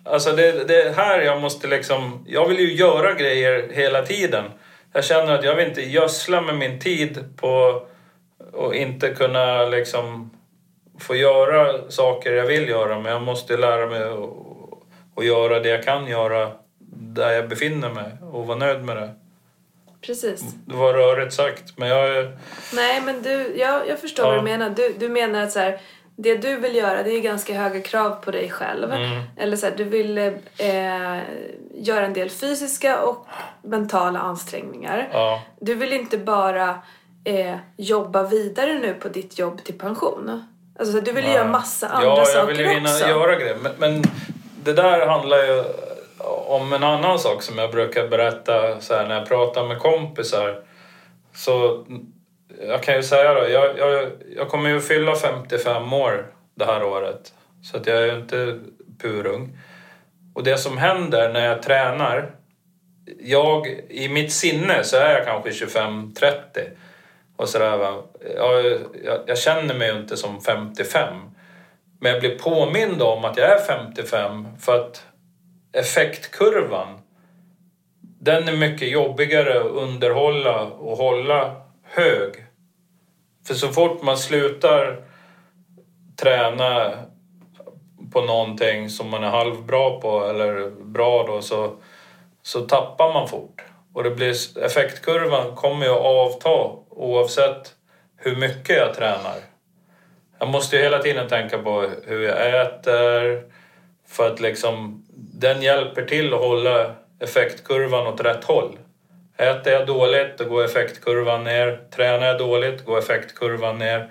Alltså 0.04 0.32
det, 0.32 0.64
det 0.64 0.82
är 0.82 0.92
här 0.92 1.20
jag 1.20 1.40
måste 1.40 1.66
liksom... 1.66 2.24
Jag 2.28 2.48
vill 2.48 2.58
ju 2.58 2.74
göra 2.74 3.14
grejer 3.14 3.68
hela 3.72 4.02
tiden. 4.02 4.44
Jag 4.92 5.04
känner 5.04 5.32
att 5.32 5.44
jag 5.44 5.56
vill 5.56 5.68
inte 5.68 5.82
gödsla 5.82 6.40
med 6.40 6.54
min 6.54 6.80
tid 6.80 7.24
på 7.36 7.82
och 8.52 8.74
inte 8.74 9.08
kunna 9.14 9.64
liksom 9.64 10.30
få 10.98 11.16
göra 11.16 11.90
saker 11.90 12.32
jag 12.32 12.46
vill 12.46 12.68
göra 12.68 12.98
men 13.00 13.12
jag 13.12 13.22
måste 13.22 13.56
lära 13.56 13.86
mig 13.86 14.02
att, 14.02 15.24
göra 15.24 15.60
det 15.60 15.68
jag 15.68 15.82
kan 15.84 16.06
göra 16.06 16.50
där 16.94 17.30
jag 17.30 17.48
befinner 17.48 17.90
mig 17.90 18.12
och 18.32 18.46
vara 18.46 18.58
nöjd 18.58 18.84
med 18.84 18.96
det. 18.96 19.10
Precis. 20.06 20.42
Det 20.66 20.76
var 20.76 20.92
rörigt 20.94 21.32
sagt 21.34 21.78
men 21.78 21.88
jag. 21.88 22.32
Nej, 22.74 23.00
men 23.00 23.22
du, 23.22 23.56
jag, 23.56 23.88
jag 23.88 23.98
förstår 23.98 24.24
Ja. 24.26 24.30
vad 24.30 24.38
du 24.38 24.42
menar. 24.44 24.70
Du, 24.70 24.94
du 24.98 25.08
menar 25.08 25.42
att 25.42 25.52
så 25.52 25.58
här, 25.58 25.80
det 26.16 26.34
du 26.36 26.56
vill 26.56 26.76
göra, 26.76 27.02
det 27.02 27.10
är 27.10 27.20
ganska 27.20 27.54
höga 27.54 27.80
krav 27.80 28.10
på 28.24 28.30
dig 28.30 28.50
själv. 28.50 28.92
Mm. 28.92 29.22
Eller 29.36 29.56
så 29.56 29.66
här, 29.66 29.74
du 29.76 29.84
vill 29.84 30.18
eh, 30.18 31.18
göra 31.74 32.06
en 32.06 32.12
del 32.12 32.30
fysiska 32.30 33.02
och 33.02 33.26
mentala 33.62 34.18
ansträngningar. 34.18 35.08
Ja, 35.12 35.42
Du 35.60 35.74
vill 35.74 35.92
inte 35.92 36.18
bara 36.18 36.78
eh, 37.24 37.56
jobba 37.76 38.22
vidare 38.22 38.78
nu 38.78 38.94
på 38.94 39.08
ditt 39.08 39.38
jobb 39.38 39.64
till 39.64 39.78
pension. 39.78 40.44
Alltså, 40.78 40.94
så 40.94 41.00
du 41.00 41.12
vill 41.12 41.24
Nej. 41.24 41.34
göra 41.34 41.48
massa 41.48 41.88
andra 41.88 42.08
ja, 42.08 42.18
jag 42.18 42.28
saker 42.28 42.46
vill 42.46 42.60
ju 42.60 42.68
hinna 42.68 42.90
också. 42.90 43.08
göra 43.08 43.36
grejer. 43.36 43.56
Men, 43.62 43.72
men 43.78 44.02
det 44.64 44.72
där 44.72 45.06
handlar 45.06 45.38
ju 45.38 45.64
om 46.46 46.72
en 46.72 46.84
annan 46.84 47.18
sak 47.18 47.42
som 47.42 47.58
jag 47.58 47.70
brukar 47.70 48.08
berätta 48.08 48.80
så 48.80 48.94
här, 48.94 49.08
när 49.08 49.18
jag 49.18 49.28
pratar 49.28 49.68
med 49.68 49.78
kompisar. 49.78 50.60
Så 51.34 51.86
jag 52.68 52.82
kan 52.82 52.94
ju 52.94 53.02
säga 53.02 53.34
då, 53.34 53.48
jag, 53.48 53.78
jag, 53.78 54.10
jag 54.36 54.48
kommer 54.48 54.70
ju 54.70 54.80
fylla 54.80 55.14
55 55.14 55.92
år 55.92 56.26
det 56.54 56.64
här 56.64 56.84
året. 56.84 57.32
Så 57.62 57.76
att 57.76 57.86
jag 57.86 57.98
är 57.98 58.06
ju 58.06 58.20
inte 58.20 58.58
purung. 59.02 59.58
Och 60.34 60.44
det 60.44 60.58
som 60.58 60.78
händer 60.78 61.32
när 61.32 61.46
jag 61.46 61.62
tränar, 61.62 62.30
jag, 63.20 63.66
i 63.88 64.08
mitt 64.08 64.32
sinne 64.32 64.84
så 64.84 64.96
är 64.96 65.14
jag 65.14 65.24
kanske 65.24 65.66
25-30. 65.66 66.32
Och 67.42 67.48
sådär 67.48 67.76
va. 67.76 68.02
Jag, 68.36 68.64
jag, 69.04 69.20
jag 69.26 69.38
känner 69.38 69.74
mig 69.74 69.88
ju 69.88 70.00
inte 70.00 70.16
som 70.16 70.40
55. 70.40 71.16
Men 72.00 72.12
jag 72.12 72.20
blir 72.20 72.38
påmind 72.38 73.02
om 73.02 73.24
att 73.24 73.36
jag 73.36 73.50
är 73.50 73.58
55 73.58 74.46
för 74.60 74.80
att 74.80 75.06
effektkurvan 75.72 76.98
den 78.00 78.48
är 78.48 78.56
mycket 78.56 78.88
jobbigare 78.88 79.60
att 79.60 79.66
underhålla 79.66 80.62
och 80.62 80.96
hålla 80.96 81.56
hög. 81.82 82.32
För 83.46 83.54
så 83.54 83.68
fort 83.68 84.02
man 84.02 84.18
slutar 84.18 85.04
träna 86.16 86.92
på 88.12 88.20
någonting 88.20 88.90
som 88.90 89.10
man 89.10 89.24
är 89.24 89.30
halvbra 89.30 89.90
på 89.90 90.24
eller 90.24 90.70
bra 90.70 91.26
då 91.26 91.42
så, 91.42 91.76
så 92.42 92.60
tappar 92.60 93.12
man 93.12 93.28
fort. 93.28 93.62
Och 93.94 94.02
det 94.02 94.10
blir, 94.10 94.58
effektkurvan 94.64 95.56
kommer 95.56 95.86
ju 95.86 95.92
att 95.92 95.98
avta 95.98 96.48
oavsett 96.90 97.74
hur 98.16 98.36
mycket 98.36 98.76
jag 98.76 98.94
tränar. 98.94 99.36
Jag 100.38 100.48
måste 100.48 100.76
ju 100.76 100.82
hela 100.82 100.98
tiden 100.98 101.28
tänka 101.28 101.58
på 101.58 101.90
hur 102.04 102.22
jag 102.22 102.62
äter 102.62 103.42
för 104.08 104.32
att 104.32 104.40
liksom 104.40 105.04
den 105.16 105.62
hjälper 105.62 106.04
till 106.04 106.34
att 106.34 106.40
hålla 106.40 106.94
effektkurvan 107.20 108.06
åt 108.06 108.20
rätt 108.20 108.44
håll. 108.44 108.78
Äter 109.36 109.72
jag 109.72 109.86
dåligt, 109.86 110.38
då 110.38 110.44
går 110.44 110.64
effektkurvan 110.64 111.44
ner. 111.44 111.80
Tränar 111.90 112.26
jag 112.26 112.38
dåligt, 112.38 112.84
går 112.84 112.98
effektkurvan 112.98 113.78
ner. 113.78 114.10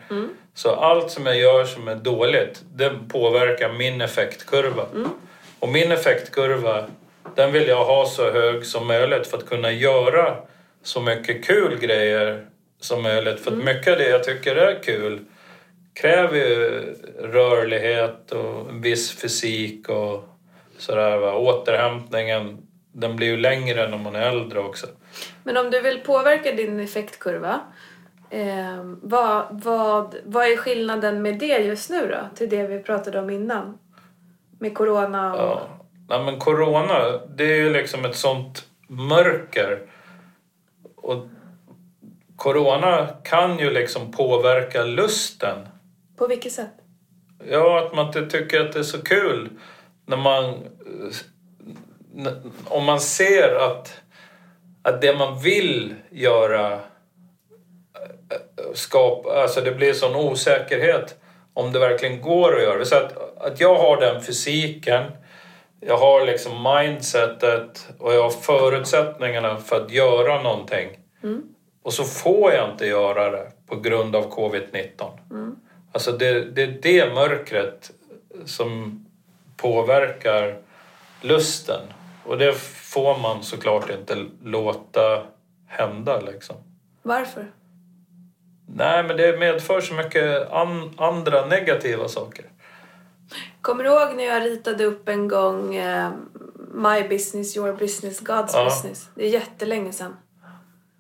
Så 0.53 0.69
allt 0.75 1.11
som 1.11 1.25
jag 1.25 1.37
gör 1.37 1.65
som 1.65 1.87
är 1.87 1.95
dåligt, 1.95 2.61
det 2.73 2.91
påverkar 3.09 3.73
min 3.73 4.01
effektkurva. 4.01 4.85
Och 5.59 5.69
min 5.69 5.91
effektkurva, 5.91 6.85
den 7.35 7.51
vill 7.51 7.67
jag 7.67 7.85
ha 7.85 8.05
så 8.05 8.31
hög 8.31 8.65
som 8.65 8.87
möjligt 8.87 9.27
för 9.27 9.37
att 9.37 9.49
kunna 9.49 9.71
göra 9.71 10.35
så 10.83 11.01
mycket 11.01 11.45
kul 11.45 11.79
grejer 11.79 12.45
som 12.79 13.03
möjligt. 13.03 13.39
För 13.39 13.51
att 13.51 13.57
mycket 13.57 13.91
av 13.91 13.97
det 13.97 14.09
jag 14.09 14.23
tycker 14.23 14.55
är 14.55 14.83
kul 14.83 15.19
kräver 15.93 16.37
ju 16.37 16.95
rörlighet 17.19 18.31
och 18.31 18.69
en 18.69 18.81
viss 18.81 19.21
fysik 19.21 19.89
och 19.89 20.23
sådär. 20.77 21.17
Va? 21.17 21.35
Återhämtningen, 21.35 22.57
den 22.91 23.15
blir 23.15 23.27
ju 23.27 23.37
längre 23.37 23.89
när 23.89 23.97
man 23.97 24.15
är 24.15 24.29
äldre 24.29 24.59
också. 24.59 24.87
Men 25.43 25.57
om 25.57 25.71
du 25.71 25.81
vill 25.81 25.99
påverka 25.99 26.51
din 26.51 26.79
effektkurva, 26.79 27.59
eh, 28.29 28.83
vad, 29.01 29.45
vad, 29.51 30.15
vad 30.23 30.45
är 30.45 30.57
skillnaden 30.57 31.21
med 31.21 31.39
det 31.39 31.57
just 31.57 31.89
nu 31.89 32.07
då? 32.07 32.35
Till 32.35 32.49
det 32.49 32.67
vi 32.67 32.79
pratade 32.79 33.19
om 33.19 33.29
innan? 33.29 33.77
Med 34.59 34.77
corona 34.77 35.33
och... 35.33 35.39
Ja. 35.39 35.80
Nej, 36.11 36.23
men 36.23 36.39
corona, 36.39 37.19
det 37.35 37.43
är 37.43 37.55
ju 37.55 37.73
liksom 37.73 38.05
ett 38.05 38.15
sånt 38.15 38.65
mörker. 38.87 39.81
Och 40.95 41.25
corona 42.35 43.07
kan 43.23 43.59
ju 43.59 43.71
liksom 43.71 44.11
påverka 44.11 44.83
lusten. 44.83 45.67
På 46.17 46.27
vilket 46.27 46.51
sätt? 46.51 46.73
Ja, 47.49 47.85
att 47.85 47.95
man 47.95 48.07
inte 48.07 48.27
tycker 48.27 48.61
att 48.61 48.73
det 48.73 48.79
är 48.79 48.83
så 48.83 49.01
kul 49.01 49.49
när 50.05 50.17
man... 50.17 50.45
eh, 50.45 52.33
Om 52.65 52.85
man 52.85 52.99
ser 52.99 53.55
att, 53.55 54.01
att 54.81 55.01
det 55.01 55.15
man 55.15 55.39
vill 55.39 55.95
göra 56.09 56.79
skap, 58.73 59.25
alltså 59.25 59.61
det 59.61 59.71
blir 59.71 59.93
sån 59.93 60.15
osäkerhet 60.15 61.19
om 61.53 61.71
det 61.71 61.79
verkligen 61.79 62.21
går 62.21 62.55
att 62.55 62.63
göra 62.63 62.77
det. 62.77 62.85
Så 62.85 62.95
att, 62.95 63.37
att 63.41 63.59
jag 63.59 63.75
har 63.75 64.01
den 64.01 64.21
fysiken, 64.23 65.03
jag 65.81 65.97
har 65.97 66.25
liksom 66.25 66.63
mindsetet 66.63 67.89
och 67.99 68.13
jag 68.13 68.23
har 68.23 68.29
förutsättningarna 68.29 69.57
för 69.57 69.81
att 69.81 69.91
göra 69.91 70.41
någonting. 70.41 70.89
Och 71.83 71.93
så 71.93 72.03
får 72.03 72.53
jag 72.53 72.71
inte 72.71 72.85
göra 72.85 73.29
det 73.31 73.51
på 73.67 73.75
grund 73.79 74.15
av 74.15 74.31
covid-19. 74.31 75.11
Alltså 75.91 76.11
det, 76.11 76.41
det 76.45 76.61
är 76.61 76.79
det 76.81 77.13
mörkret 77.13 77.91
som 78.45 79.05
påverkar 79.57 80.57
lusten. 81.21 81.81
Och 82.25 82.37
det 82.37 82.53
får 82.93 83.17
man 83.17 83.43
såklart 83.43 83.89
inte 83.89 84.25
låta 84.43 85.23
hända 85.67 86.19
liksom. 86.19 86.55
Varför? 87.01 87.45
Nej, 88.75 89.03
men 89.03 89.17
det 89.17 89.39
medför 89.39 89.81
så 89.81 89.93
mycket 89.93 90.51
an, 90.51 90.93
andra 90.97 91.45
negativa 91.45 92.07
saker. 92.07 92.45
Kommer 93.61 93.83
du 93.83 93.89
ihåg 93.89 94.15
när 94.15 94.23
jag 94.23 94.45
ritade 94.45 94.85
upp 94.85 95.09
en 95.09 95.27
gång 95.27 95.75
eh, 95.75 96.11
My 96.73 97.07
business, 97.09 97.57
your 97.57 97.73
business, 97.73 98.21
God's 98.21 98.49
Ja. 98.53 98.63
business? 98.65 99.09
Det 99.15 99.23
är 99.25 99.29
jättelänge 99.29 99.91
sedan. 99.93 100.17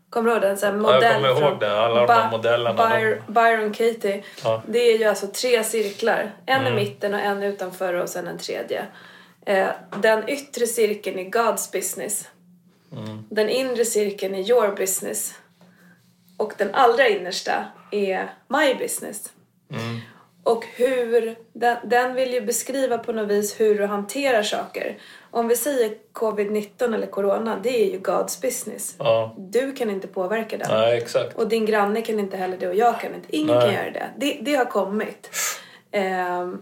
Kommer 0.09 0.29
du 0.29 0.33
ihåg 0.33 0.41
den? 0.41 0.57
Så 0.57 0.65
här 0.65 0.73
Ja, 0.73 0.79
modell 0.79 1.03
jag 1.23 1.35
kommer 1.35 1.49
ihåg 1.51 1.59
det. 1.59 1.79
Alla 1.81 2.05
de 2.07 2.13
här 2.13 2.31
modellerna, 2.31 2.89
de- 2.89 2.99
Byr, 2.99 3.21
Byron 3.27 3.73
Katie. 3.73 4.23
Ja. 4.43 4.63
Det 4.67 4.79
är 4.79 4.97
ju 4.97 5.03
alltså 5.05 5.27
tre 5.27 5.63
cirklar. 5.63 6.31
En 6.45 6.61
Mm. 6.61 6.73
i 6.73 6.75
mitten 6.75 7.13
och 7.13 7.19
en 7.19 7.43
utanför 7.43 7.93
och 7.93 8.09
sen 8.09 8.27
en 8.27 8.37
tredje. 8.37 8.85
Eh, 9.45 9.67
den 9.99 10.29
yttre 10.29 10.67
cirkeln 10.67 11.19
är 11.19 11.23
God's 11.29 11.71
business. 11.71 12.27
Mm. 12.91 13.23
Den 13.29 13.49
inre 13.49 13.85
cirkeln 13.85 14.35
är 14.35 14.49
your 14.51 14.75
business. 14.75 15.33
Och 16.37 16.53
den 16.57 16.69
allra 16.75 17.07
innersta 17.07 17.65
är 17.91 18.33
my 18.47 18.75
business. 18.75 19.31
Mm. 19.73 19.99
Och 20.43 20.65
hur, 20.75 21.35
den, 21.53 21.77
den 21.83 22.15
vill 22.15 22.33
ju 22.33 22.41
beskriva 22.41 22.97
på 22.97 23.11
något 23.11 23.27
vis 23.31 23.59
hur 23.59 23.77
du 23.79 23.85
hanterar 23.85 24.43
saker. 24.43 24.97
Om 25.31 25.47
vi 25.47 25.55
säger 25.55 25.93
covid-19 26.13 26.95
eller 26.95 27.07
corona, 27.07 27.59
det 27.63 27.81
är 27.83 27.91
ju 27.91 27.99
God's 27.99 28.41
business. 28.41 28.95
Ja, 28.99 29.35
Du 29.37 29.73
kan 29.73 29.89
inte 29.89 30.07
påverka 30.07 30.57
den. 30.57 30.67
nej 30.71 30.97
exakt. 30.97 31.37
Och 31.37 31.49
din 31.49 31.65
granne 31.65 32.01
kan 32.01 32.19
inte 32.19 32.37
heller 32.37 32.57
det 32.57 32.67
och 32.67 32.75
jag 32.75 32.99
kan 33.01 33.15
inte. 33.15 33.35
Ingen 33.35 33.55
Nej. 33.55 33.65
kan 33.65 33.73
göra 33.73 33.91
det. 33.91 34.09
Det, 34.17 34.37
det 34.41 34.55
har 34.55 34.65
kommit. 34.65 35.29
Ehm, 35.91 36.61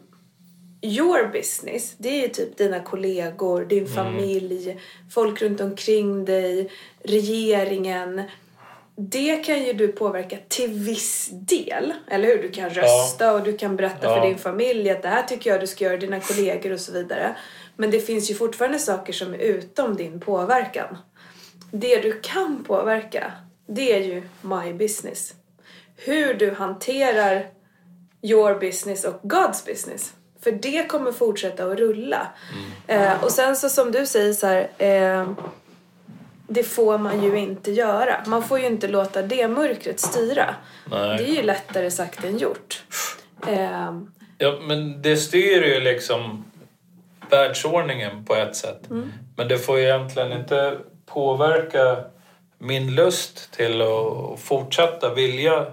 your 0.82 1.28
business, 1.28 1.96
det 1.98 2.10
är 2.10 2.22
ju 2.22 2.28
typ 2.28 2.58
dina 2.58 2.80
kollegor, 2.80 3.66
din 3.66 3.88
familj, 3.88 4.78
folk 5.12 5.42
runt 5.42 5.62
omkring 5.62 6.26
dig, 6.26 6.70
regeringen. 7.04 8.22
Det 9.02 9.36
kan 9.36 9.64
ju 9.64 9.74
du 9.74 9.88
påverka 9.88 10.38
till 10.48 10.70
viss 10.74 11.30
del, 11.32 11.94
eller 12.08 12.28
hur? 12.28 12.42
Du 12.42 12.50
kan 12.52 12.70
rösta 12.70 13.34
och 13.34 13.44
du 13.44 13.58
kan 13.58 13.76
berätta 13.76 14.08
Ja. 14.08 14.16
för 14.16 14.28
din 14.28 14.38
familj 14.38 14.90
att 14.90 15.02
det 15.02 15.08
här 15.08 15.24
tycker 15.24 15.50
jag 15.50 15.60
du 15.60 15.68
ska 15.68 15.84
göra, 15.86 15.98
dina 15.98 16.20
kollegor 16.20 16.72
och 16.74 16.80
så 16.80 16.92
vidare. 16.92 17.36
Men 17.78 17.92
det 17.92 18.00
finns 18.00 18.32
ju 18.32 18.36
fortfarande 18.36 18.80
saker 18.80 19.14
som 19.14 19.34
är 19.34 19.38
utom 19.38 19.96
din 19.96 20.20
påverkan. 20.20 20.98
Det 21.72 22.00
du 22.02 22.20
kan 22.22 22.64
påverka, 22.64 23.32
det 23.68 23.94
är 23.94 24.00
ju 24.02 24.24
my 24.42 24.74
business. 24.74 25.34
Hur 25.96 26.34
du 26.34 26.52
hanterar 26.52 27.48
your 28.22 28.60
business 28.60 29.06
och 29.06 29.20
God's 29.24 29.66
business. 29.66 30.14
För 30.44 30.52
det 30.52 30.90
kommer 30.90 31.12
fortsätta 31.12 31.66
att 31.66 31.78
rulla. 31.80 32.28
Eh, 32.88 33.24
och 33.24 33.32
sen 33.32 33.56
så 33.56 33.70
som 33.70 33.92
du 33.92 34.06
säger 34.06 34.34
så 34.34 34.48
här, 34.48 34.70
eh, 34.78 35.30
det 36.50 36.64
får 36.64 36.98
man 36.98 37.24
ju 37.24 37.38
inte 37.38 37.72
göra. 37.72 38.24
Man 38.28 38.44
får 38.44 38.60
ju 38.60 38.66
inte 38.66 38.88
låta 38.88 39.22
det 39.22 39.48
mörkret 39.48 40.00
styra. 40.00 40.56
Nej. 40.92 41.18
Det 41.18 41.24
är 41.24 41.36
ju 41.36 41.42
lättare 41.42 41.92
sagt 41.92 42.24
än 42.24 42.38
gjort. 42.38 42.84
Eh, 43.48 43.92
Ja, 44.42 44.58
men 44.62 45.02
det 45.02 45.18
styr 45.18 45.64
ju 45.64 45.80
liksom 45.80 46.46
världsordningen 47.30 48.26
på 48.26 48.36
ett 48.36 48.56
sätt. 48.56 48.90
Men 49.38 49.48
det 49.48 49.58
får 49.58 49.78
ju 49.78 49.84
egentligen 49.84 50.32
inte 50.32 50.78
påverka 51.06 51.98
min 52.58 52.96
lust 52.96 53.52
till 53.52 53.82
att 53.82 54.40
fortsätta 54.40 55.14
vilja 55.14 55.66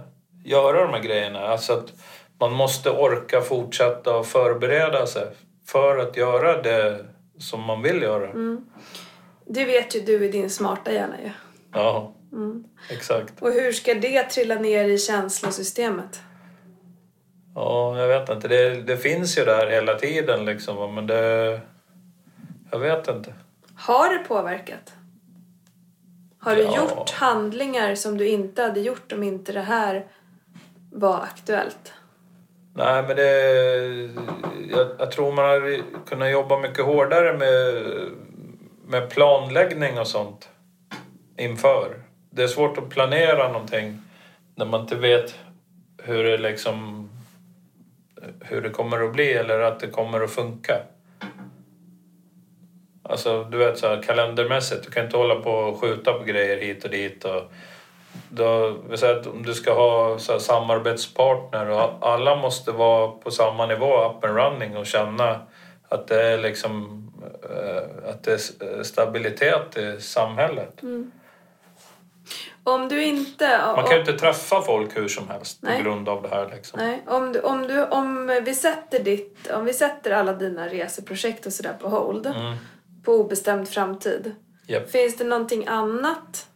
göra 0.45 0.83
de 0.83 0.93
här 0.93 1.03
grejerna. 1.03 1.41
Alltså 1.41 1.73
att 1.73 1.93
man 2.41 2.53
måste 2.53 2.91
orka 2.91 3.41
fortsätta 3.41 4.17
och 4.17 4.27
förbereda 4.27 5.07
sig 5.07 5.27
för 5.67 5.99
att 5.99 6.17
göra 6.17 6.63
det 6.63 7.05
som 7.39 7.63
man 7.63 7.83
vill 7.83 8.03
göra. 8.03 8.31
Det 9.47 9.65
vet 9.65 9.97
ju 9.97 10.01
du 10.01 10.25
i 10.25 10.29
din 10.29 10.51
smarta 10.51 10.93
hjärna 10.93 11.15
ju. 11.23 11.31
Ja, 11.73 12.13
exakt. 12.91 13.43
Och 13.43 13.53
hur 13.53 13.73
ska 13.73 13.95
det 13.95 14.23
trilla 14.23 14.55
ner 14.55 14.85
i 14.89 14.99
känslosystemet? 14.99 16.21
Ja, 17.55 17.99
jag 17.99 18.09
vet 18.09 18.29
inte. 18.29 18.49
Det, 18.49 18.83
det 18.83 18.97
finns 18.97 19.39
ju 19.39 19.45
där 19.45 19.67
hela 19.71 19.95
tiden 19.95 20.45
liksom. 20.45 20.95
Men 20.95 21.07
det... 21.07 21.61
Jag 22.71 22.79
vet 22.79 23.09
inte. 23.09 23.35
Har 23.77 24.09
det 24.19 24.19
påverkat? 24.19 24.93
Har 26.41 26.57
du 26.57 26.63
Ja. 26.63 26.77
gjort 26.77 27.11
handlingar 27.11 27.95
som 27.95 28.19
du 28.19 28.29
inte 28.29 28.63
hade 28.63 28.81
gjort 28.81 29.13
om 29.13 29.23
inte 29.23 29.53
det 29.53 29.61
här 29.61 30.07
var 30.93 31.21
aktuellt? 31.21 31.93
Nej, 32.75 33.03
men 33.03 33.17
det... 33.17 33.31
Jag, 34.71 34.87
jag 34.99 35.11
tror 35.13 35.33
man 35.33 35.45
hade 35.45 35.81
kunnat 36.07 36.31
jobba 36.31 36.59
mycket 36.59 36.85
hårdare 36.85 37.39
med, 37.39 37.75
med 38.87 39.11
planläggning 39.11 39.99
och 39.99 40.07
sånt 40.07 40.49
inför. 41.39 41.95
Det 42.31 42.43
är 42.43 42.49
svårt 42.49 42.79
att 42.79 42.91
planera 42.91 43.53
någonting 43.53 44.03
när 44.55 44.67
man 44.67 44.81
inte 44.81 44.97
vet 44.97 45.39
hur 46.03 46.25
det 46.25 46.39
liksom 46.39 47.09
hur 48.41 48.63
det 48.63 48.71
kommer 48.71 49.05
att 49.05 49.13
bli 49.13 49.33
eller 49.33 49.61
att 49.61 49.81
det 49.81 49.87
kommer 49.87 50.21
att 50.21 50.31
funka. 50.31 50.83
Alltså, 53.03 53.45
du 53.45 53.59
vet 53.59 53.79
så 53.79 53.89
här 53.89 54.03
kalendermässigt, 54.03 54.85
du 54.85 54.91
kan 54.91 55.05
inte 55.05 55.17
hålla 55.17 55.35
på 55.35 55.51
och 55.51 55.81
skjuta 55.81 56.13
på 56.13 56.25
grejer 56.25 56.57
hit 56.57 56.85
och 56.85 56.91
dit. 56.91 57.25
Och 57.25 57.43
då, 58.29 58.77
vi 58.91 58.97
säger 58.97 59.21
att 59.21 59.27
om 59.27 59.43
du 59.43 59.55
ska 59.55 59.75
ha 59.75 60.19
så 60.19 60.33
här, 60.33 60.39
samarbetspartner 60.39 61.71
och 61.71 61.91
alla 62.01 62.37
måste 62.37 62.73
vara 62.73 63.09
på 63.09 63.31
samma 63.31 63.67
nivå, 63.67 64.05
up 64.05 64.25
and 64.25 64.37
running 64.37 64.77
och 64.77 64.87
känna 64.87 65.41
att 65.89 66.09
det 66.09 66.23
är 66.23 66.39
liksom 66.39 67.06
att 68.07 68.23
det 68.23 68.33
är 68.33 68.83
stabilitet 68.83 69.77
i 69.77 70.01
samhället. 70.01 70.83
Om 72.65 72.89
du 72.89 73.05
inte... 73.05 73.61
Man 73.77 73.85
kan 73.85 73.95
ju 73.95 74.01
inte 74.01 74.13
träffa 74.13 74.63
folk 74.63 74.97
hur 74.97 75.09
som 75.09 75.29
helst 75.29 75.59
Nej. 75.61 75.77
på 75.77 75.85
grund 75.85 76.09
av 76.09 76.23
det 76.23 76.29
här. 76.29 76.51
Liksom. 76.55 76.81
Nej, 76.81 77.03
om, 77.07 77.33
du, 77.33 77.41
om, 77.41 77.63
du, 77.63 77.85
om, 77.85 78.41
vi 78.45 78.55
sätter 78.55 79.05
ditt, 79.05 79.51
om 79.51 79.65
vi 79.65 79.73
sätter 79.73 80.11
alla 80.11 80.33
dina 80.33 80.69
reseprojekt 80.69 81.47
och 81.47 81.53
sådär 81.53 81.77
på 81.81 81.89
hold 81.89 82.27
Mm. 82.27 82.57
på 83.05 83.13
obestämd 83.13 83.69
framtid. 83.69 84.35
Japp. 84.67 84.91
Finns 84.91 85.17
det 85.17 85.25
någonting 85.25 85.67
annat 85.67 86.47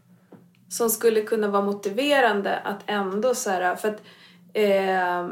som 0.68 0.90
skulle 0.90 1.22
kunna 1.22 1.48
vara 1.48 1.62
motiverande 1.62 2.56
att 2.58 2.80
ändå 2.86 3.34
så 3.34 3.50
här, 3.50 3.76
för 3.76 3.88
att 3.88 4.02
eh, 4.52 5.26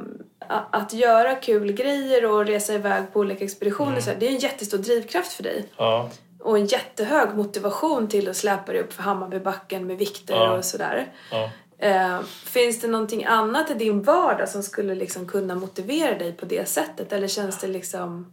att 0.70 0.92
göra 0.92 1.34
kul 1.34 1.72
grejer 1.72 2.24
och 2.24 2.46
resa 2.46 2.74
iväg 2.74 3.12
på 3.12 3.20
olika 3.20 3.44
expeditioner 3.44 3.90
Mm. 3.90 4.02
så 4.02 4.10
här, 4.10 4.16
det 4.20 4.26
är 4.26 4.30
en 4.30 4.38
jättestor 4.38 4.78
drivkraft 4.78 5.32
för 5.32 5.42
dig. 5.42 5.64
Ja. 5.76 6.10
Och 6.40 6.58
en 6.58 6.66
jättehög 6.66 7.34
motivation 7.36 8.08
till 8.08 8.28
att 8.28 8.36
släpa 8.36 8.72
dig 8.72 8.80
upp 8.80 8.92
för 8.92 9.02
Hammarbybacken 9.02 9.86
med 9.86 9.98
vikter 9.98 10.34
Ja. 10.34 10.52
och 10.56 10.64
sådär. 10.64 11.06
Ja. 11.32 11.50
Eh, 11.78 12.20
finns 12.44 12.80
det 12.80 12.88
någonting 12.88 13.24
annat 13.24 13.70
i 13.70 13.74
din 13.74 14.02
vardag 14.02 14.48
som 14.48 14.62
skulle 14.62 14.94
liksom 14.94 15.26
kunna 15.26 15.54
motivera 15.54 16.18
dig 16.18 16.32
på 16.32 16.46
det 16.46 16.68
sättet? 16.68 17.12
Eller 17.12 17.28
känns 17.28 17.58
det 17.60 17.66
liksom... 17.66 18.32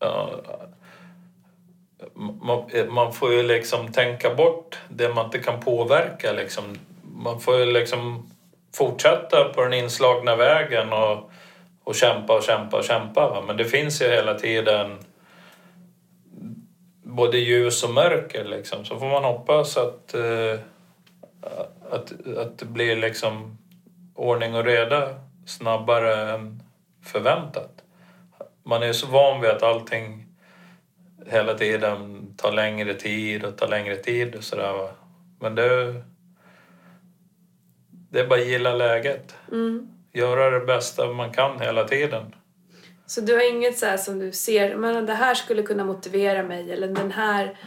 Ja, 0.00 0.30
man, 2.42 2.62
man 2.88 3.12
får 3.12 3.32
ju 3.32 3.42
liksom 3.42 3.92
tänka 3.92 4.34
bort 4.34 4.78
det 4.88 5.08
man 5.14 5.24
inte 5.24 5.38
kan 5.38 5.60
påverka. 5.60 6.32
Liksom. 6.32 6.64
Man 7.02 7.40
får 7.40 7.56
ju 7.58 7.64
liksom 7.66 8.30
fortsätta 8.74 9.44
på 9.44 9.62
den 9.62 9.72
inslagna 9.72 10.36
vägen 10.36 10.92
och, 10.92 11.30
och 11.84 11.94
kämpa 11.94 12.36
och 12.36 12.42
kämpa 12.42 12.76
och 12.76 12.84
kämpa. 12.84 13.28
Va? 13.28 13.42
Men 13.46 13.56
det 13.56 13.64
finns 13.64 14.02
ju 14.02 14.06
hela 14.06 14.34
tiden 14.34 14.98
både 17.02 17.38
ljus 17.38 17.84
och 17.84 17.90
mörker. 17.90 18.44
Liksom. 18.44 18.84
Så 18.84 18.98
får 18.98 19.08
man 19.08 19.24
hoppas 19.24 19.76
att, 19.76 20.14
eh, 20.14 20.60
att, 21.90 22.12
att 22.36 22.58
det 22.58 22.64
blir 22.64 22.96
liksom 22.96 23.58
ordning 24.14 24.54
och 24.54 24.64
reda 24.64 25.14
snabbare 25.46 26.30
än 26.32 26.62
förväntat. 27.04 27.70
Man 28.62 28.82
är 28.82 28.92
så 28.92 29.06
van 29.06 29.40
vid 29.40 29.50
att 29.50 29.62
allting 29.62 30.26
hela 31.26 31.54
tiden 31.54 32.26
tar 32.36 32.52
längre 32.52 32.94
tid 32.94 33.44
och 33.44 33.56
tar 33.56 33.68
längre 33.68 33.96
tid 33.96 34.34
och 34.34 34.44
sådär 34.44 34.72
va. 34.72 34.88
Men 35.40 35.54
det... 35.54 36.02
Det 38.10 38.20
är 38.20 38.26
bara 38.26 38.40
att 38.40 38.46
gilla 38.46 38.74
läget. 38.74 39.34
Mm. 39.52 39.88
Göra 40.12 40.50
det 40.50 40.66
bästa 40.66 41.06
man 41.06 41.32
kan 41.32 41.60
hela 41.60 41.84
tiden. 41.84 42.34
Så 43.06 43.20
du 43.20 43.34
har 43.34 43.50
inget 43.50 43.78
så 43.78 43.98
som 43.98 44.18
du 44.18 44.32
ser, 44.32 44.76
men 44.76 45.06
det 45.06 45.14
här 45.14 45.34
skulle 45.34 45.62
kunna 45.62 45.84
motivera 45.84 46.42
mig 46.42 46.72
eller 46.72 46.88
den 46.88 47.12
här, 47.12 47.58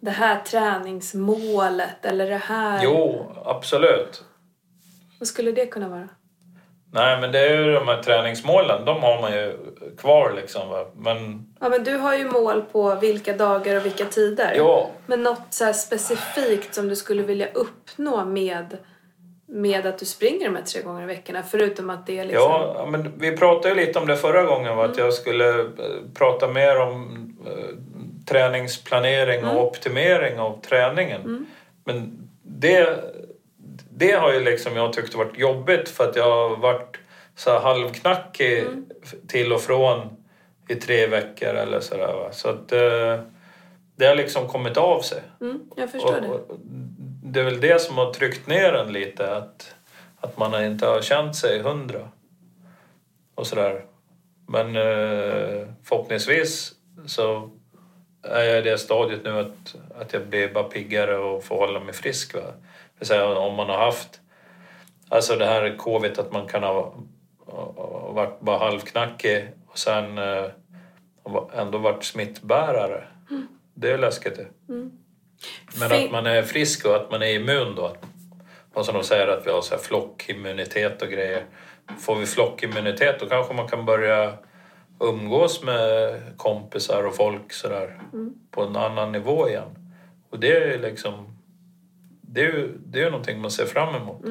det 0.00 0.10
här 0.10 0.40
träningsmålet 0.40 2.04
eller 2.04 2.30
det 2.30 2.36
här... 2.36 2.80
Jo, 2.84 3.32
absolut. 3.44 4.24
Vad 5.18 5.28
skulle 5.28 5.52
det 5.52 5.66
kunna 5.66 5.88
vara? 5.88 6.08
Nej, 6.92 7.20
men 7.20 7.32
det 7.32 7.38
är 7.38 7.64
ju 7.64 7.72
de 7.72 7.88
här 7.88 8.02
träningsmålen, 8.02 8.84
de 8.84 9.02
har 9.02 9.20
man 9.20 9.32
ju 9.32 9.58
kvar 9.98 10.32
liksom 10.32 10.68
va. 10.68 10.86
Men 10.96 11.46
Ja, 11.60 11.68
men 11.68 11.84
du 11.84 11.96
har 11.96 12.16
ju 12.16 12.24
mål 12.30 12.62
på 12.62 12.94
vilka 12.94 13.36
dagar 13.36 13.76
och 13.76 13.86
vilka 13.86 14.04
tider. 14.04 14.54
ja, 14.56 14.90
Men 15.06 15.22
något 15.22 15.46
så 15.50 15.72
specifikt 15.72 16.74
som 16.74 16.88
du 16.88 16.96
skulle 16.96 17.22
vilja 17.22 17.52
uppnå 17.52 18.24
med, 18.24 18.78
med 19.46 19.86
att 19.86 19.98
du 19.98 20.06
springer 20.06 20.44
de 20.44 20.56
här 20.56 20.62
tre 20.62 20.82
gånger 20.82 21.02
i 21.02 21.06
veckan? 21.06 21.36
Förutom 21.50 21.90
att 21.90 22.06
det 22.06 22.18
är 22.18 22.24
liksom... 22.24 22.42
Ja, 22.42 22.88
men 22.90 23.12
vi 23.18 23.36
pratade 23.36 23.74
ju 23.74 23.86
lite 23.86 23.98
om 23.98 24.06
det 24.06 24.16
förra 24.16 24.42
gången, 24.42 24.76
va? 24.76 24.84
att 24.84 24.98
jag 24.98 25.14
skulle 25.14 25.60
eh, 25.60 25.66
prata 26.14 26.48
mer 26.48 26.80
om 26.80 27.28
eh, 27.46 27.76
träningsplanering 28.26 29.44
och 29.44 29.66
optimering 29.66 30.38
av 30.38 30.60
träningen. 30.60 31.46
Men 31.84 32.28
det, 32.42 33.04
det 33.90 34.12
har 34.12 34.32
ju 34.32 34.40
liksom 34.40 34.76
jag 34.76 34.92
tyckt 34.92 35.14
varit 35.14 35.38
jobbigt 35.38 35.88
för 35.88 36.08
att 36.08 36.16
jag 36.16 36.24
har 36.24 36.56
varit 36.56 36.96
så 37.36 37.58
halvknackig 37.58 38.64
till 39.28 39.52
och 39.52 39.60
från 39.60 40.16
i 40.68 40.74
tre 40.74 41.06
veckor 41.06 41.48
eller 41.48 41.80
sådär. 41.80 42.28
Så 42.32 42.48
att 42.48 42.72
eh, 42.72 43.20
det 43.96 44.06
har 44.06 44.14
liksom 44.14 44.48
kommit 44.48 44.76
av 44.76 45.00
sig. 45.00 45.22
Mm, 45.40 45.60
jag 45.76 45.90
förstår 45.90 46.16
Och, 46.16 46.22
det. 46.22 46.54
Det 47.34 47.40
är 47.40 47.44
väl 47.44 47.60
det 47.60 47.80
som 47.80 47.98
har 47.98 48.12
tryckt 48.12 48.46
ner 48.46 48.72
en 48.72 48.92
lite, 48.92 49.36
att, 49.36 49.74
att 50.20 50.38
man 50.38 50.64
inte 50.64 50.86
har 50.86 51.00
känt 51.00 51.36
sig 51.36 51.62
hundra. 51.62 52.08
Och 53.34 53.46
sådär. 53.46 53.84
Men 54.48 54.76
eh, 54.76 55.68
förhoppningsvis 55.82 56.72
så 57.06 57.50
är 58.22 58.42
jag 58.42 58.58
i 58.58 58.62
det 58.62 58.78
stadiet 58.78 59.24
nu 59.24 59.38
att, 59.38 59.76
att 60.00 60.12
jag 60.12 60.26
blir 60.26 60.54
bara 60.54 60.64
piggare 60.64 61.16
och 61.16 61.44
får 61.44 61.56
hålla 61.56 61.80
mig 61.80 61.94
frisk. 61.94 62.34
Va? 62.34 62.40
Det 62.40 62.98
vill 62.98 63.08
säga 63.08 63.26
om 63.26 63.54
man 63.54 63.68
har 63.68 63.78
haft 63.78 64.20
alltså 65.08 65.36
det 65.36 65.46
här 65.46 65.76
covid 65.76 66.18
att 66.18 66.32
man 66.32 66.46
kan 66.46 66.62
ha, 66.62 66.94
ha 67.46 68.12
varit 68.12 68.40
bara 68.40 68.58
halvknackig 68.58 69.48
och 69.66 69.78
sen 69.78 70.18
eh, 70.18 70.44
ändå 71.54 71.78
varit 71.78 72.04
smittbärare. 72.04 73.04
Det 73.74 73.92
är 73.92 73.98
läskigt 73.98 74.36
det. 74.36 74.46
Men 75.78 75.92
att 75.92 76.10
man 76.10 76.26
är 76.26 76.42
frisk 76.42 76.86
och 76.86 76.96
att 76.96 77.10
man 77.10 77.22
är 77.22 77.34
immun 77.34 77.74
då. 77.74 77.96
Och 78.74 78.86
som 78.86 78.94
de 78.94 79.04
säger 79.04 79.28
att 79.28 79.46
vi 79.46 79.50
har 79.50 79.62
så 79.62 79.74
här 79.74 79.82
flockimmunitet 79.82 81.02
och 81.02 81.08
grejer. 81.08 81.44
Får 81.98 82.16
vi 82.16 82.26
flockimmunitet 82.26 83.20
då 83.20 83.26
kanske 83.26 83.54
man 83.54 83.68
kan 83.68 83.84
börja 83.84 84.32
umgås 85.00 85.62
med 85.62 86.20
kompisar 86.36 87.06
och 87.06 87.16
folk 87.16 87.52
sådär 87.52 87.98
på 88.50 88.62
en 88.62 88.76
annan 88.76 89.12
nivå 89.12 89.48
igen. 89.48 89.94
Och 90.30 90.40
det 90.40 90.56
är 90.56 90.78
liksom... 90.78 91.38
Det 92.22 92.40
är 92.40 92.44
ju 92.44 92.78
det 92.86 93.02
är 93.02 93.10
någonting 93.10 93.40
man 93.40 93.50
ser 93.50 93.66
fram 93.66 93.94
emot. 93.94 94.22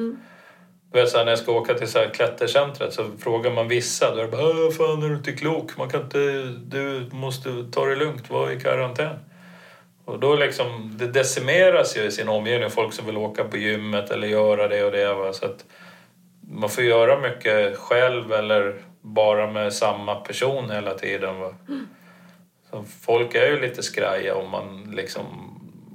Du 0.92 1.00
vet, 1.00 1.08
så 1.08 1.18
här, 1.18 1.24
när 1.24 1.32
jag 1.32 1.38
ska 1.38 1.52
åka 1.52 1.74
till 1.74 1.88
så 1.88 1.98
här 1.98 2.08
klättercentret 2.14 2.92
så 2.92 3.04
frågar 3.18 3.50
man 3.50 3.68
vissa. 3.68 4.14
Då 4.14 4.20
är 4.20 4.24
det 4.24 4.30
bara 4.30 4.42
"Åh, 4.42 4.70
“Fan, 4.70 5.02
är 5.02 5.08
du 5.08 5.14
inte 5.16 5.32
klok? 5.32 5.76
Man 5.76 5.90
kan 5.90 6.02
inte, 6.02 6.18
du 6.64 7.08
måste 7.12 7.66
ta 7.72 7.86
det 7.86 7.96
lugnt, 7.96 8.30
var 8.30 8.50
i 8.50 8.60
karantän”. 8.60 9.16
Och 10.04 10.18
då 10.18 10.34
liksom, 10.34 10.92
det 10.98 11.06
decimeras 11.06 11.96
ju 11.96 12.02
i 12.02 12.10
sin 12.10 12.28
omgivning, 12.28 12.70
folk 12.70 12.92
som 12.92 13.06
vill 13.06 13.16
åka 13.16 13.44
på 13.44 13.56
gymmet 13.56 14.10
eller 14.10 14.28
göra 14.28 14.68
det 14.68 14.84
och 14.84 14.92
det. 14.92 15.14
Va? 15.14 15.32
Så 15.32 15.46
att 15.46 15.64
man 16.40 16.70
får 16.70 16.84
göra 16.84 17.20
mycket 17.20 17.76
själv 17.76 18.32
eller 18.32 18.74
bara 19.00 19.50
med 19.50 19.72
samma 19.72 20.14
person 20.14 20.70
hela 20.70 20.94
tiden. 20.94 21.40
Va? 21.40 21.54
Så 22.70 22.84
folk 23.00 23.34
är 23.34 23.46
ju 23.46 23.60
lite 23.60 23.82
skraja 23.82 24.34
om 24.34 24.50
man 24.50 24.92
liksom 24.96 25.50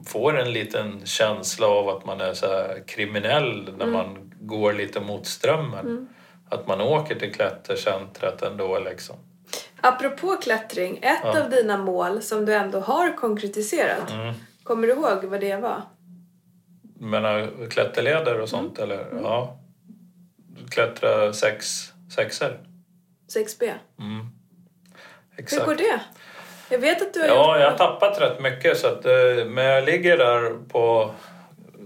får 0.08 0.40
en 0.40 0.54
liten 0.54 1.06
känsla 1.06 1.68
av 1.68 1.90
att 1.90 2.06
man 2.06 2.22
är 2.22 2.34
så 2.34 2.68
kriminell 2.88 3.74
när 3.78 3.86
man 3.86 4.32
går 4.40 4.74
lite 4.74 5.00
mot 5.00 5.26
strömmen. 5.26 6.10
Att 6.50 6.68
man 6.68 6.82
åker 6.82 7.16
till 7.16 7.34
klättercentret 7.34 8.42
ändå 8.42 8.80
liksom. 8.80 9.16
Apropå 9.82 10.36
klättring, 10.42 10.98
ett 11.02 11.20
Ja. 11.24 11.44
av 11.44 11.50
dina 11.50 11.78
mål 11.78 12.22
som 12.22 12.46
du 12.46 12.54
ändå 12.54 12.80
har 12.80 13.18
konkretiserat. 13.18 14.12
Mm. 14.12 14.34
Kommer 14.64 14.88
du 14.88 14.94
ihåg 14.94 15.24
vad 15.24 15.42
det 15.42 15.56
var? 15.56 15.82
menar 17.02 17.50
klätterleder 17.70 18.40
och 18.42 18.50
sånt 18.50 18.80
eller? 18.80 19.08
Ja. 19.24 19.58
Klättra 20.72 21.34
sex, 21.34 21.94
sexer. 22.16 22.60
6B. 23.36 23.74
Mm. 24.00 24.20
Hur 25.30 25.44
Exakt. 25.44 25.66
går 25.66 25.76
det? 25.76 26.02
Jag 26.70 26.80
vet 26.80 27.02
att 27.02 27.14
du 27.14 27.20
har 27.20 27.28
Ja, 27.28 27.54
gjort 27.56 27.62
jag 27.64 27.72
har 27.72 27.78
tappat 27.78 28.22
rätt 28.22 28.42
mycket 28.42 28.78
så 28.78 28.88
att, 28.88 29.06
eh, 29.06 29.46
men 29.48 29.66
jag 29.66 29.84
ligger 29.84 30.18
där 30.18 30.58
på 30.70 31.12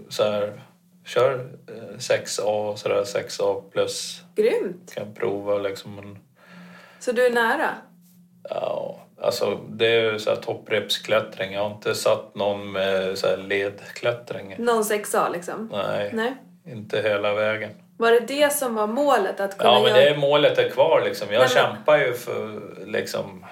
så 0.08 0.22
här, 0.30 0.60
kör 1.04 1.34
eh, 1.68 1.98
6A 1.98 2.42
och 2.70 2.78
sådär 2.78 3.04
6A 3.04 3.62
plus 3.70 4.22
grymt. 4.36 4.94
kan 4.94 5.14
prova 5.14 5.58
liksom 5.58 5.98
en, 5.98 6.18
Så 7.04 7.12
du 7.12 7.26
är 7.26 7.30
nära? 7.30 7.68
ja, 8.50 9.00
alltså 9.22 9.58
det 9.68 9.86
är 9.86 10.12
ju 10.12 10.18
så 10.18 10.30
här 10.30 10.36
topprepsklättring. 10.36 11.52
Jag 11.52 11.60
har 11.68 11.70
inte 11.76 11.94
satt 11.94 12.34
någon 12.34 12.72
med 12.72 13.18
så 13.18 13.26
här 13.26 13.36
ledklättring. 13.36 14.54
Någon 14.58 14.82
6A 14.82 15.32
liksom? 15.32 15.68
Nej, 15.72 16.10
Nej. 16.12 16.34
inte 16.66 17.02
hela 17.02 17.34
vägen. 17.34 17.70
Var 17.96 18.12
det 18.12 18.20
det 18.20 18.52
som 18.52 18.74
var 18.74 18.86
målet? 18.86 19.40
Att 19.40 19.58
kunna 19.58 19.70
Ja, 19.70 19.82
men 19.82 19.92
det 19.92 20.08
är, 20.08 20.16
målet 20.16 20.58
är 20.58 20.68
kvar 20.68 21.02
liksom. 21.04 21.28
Jag 21.32 21.40
Nej, 21.40 21.48
men- 21.54 21.64
kämpar 21.74 21.98
ju 21.98 22.12
för 22.14 22.60
liksom 22.86 23.46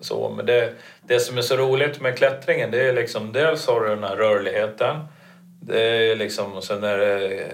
så. 0.00 0.28
Men 0.36 0.46
det, 0.46 0.72
det 1.06 1.20
som 1.20 1.38
är 1.38 1.42
så 1.42 1.56
roligt 1.56 2.00
med 2.00 2.16
klättringen 2.16 2.70
det 2.70 2.88
är 2.88 2.92
liksom 2.92 3.32
dels 3.32 3.66
har 3.66 3.80
du 3.80 3.88
den 3.88 4.04
här 4.04 4.16
rörligheten. 4.16 4.96
Det 5.62 5.80
är 6.10 6.16
liksom, 6.16 6.62
sen 6.62 6.84
är 6.84 6.98
det, 6.98 7.46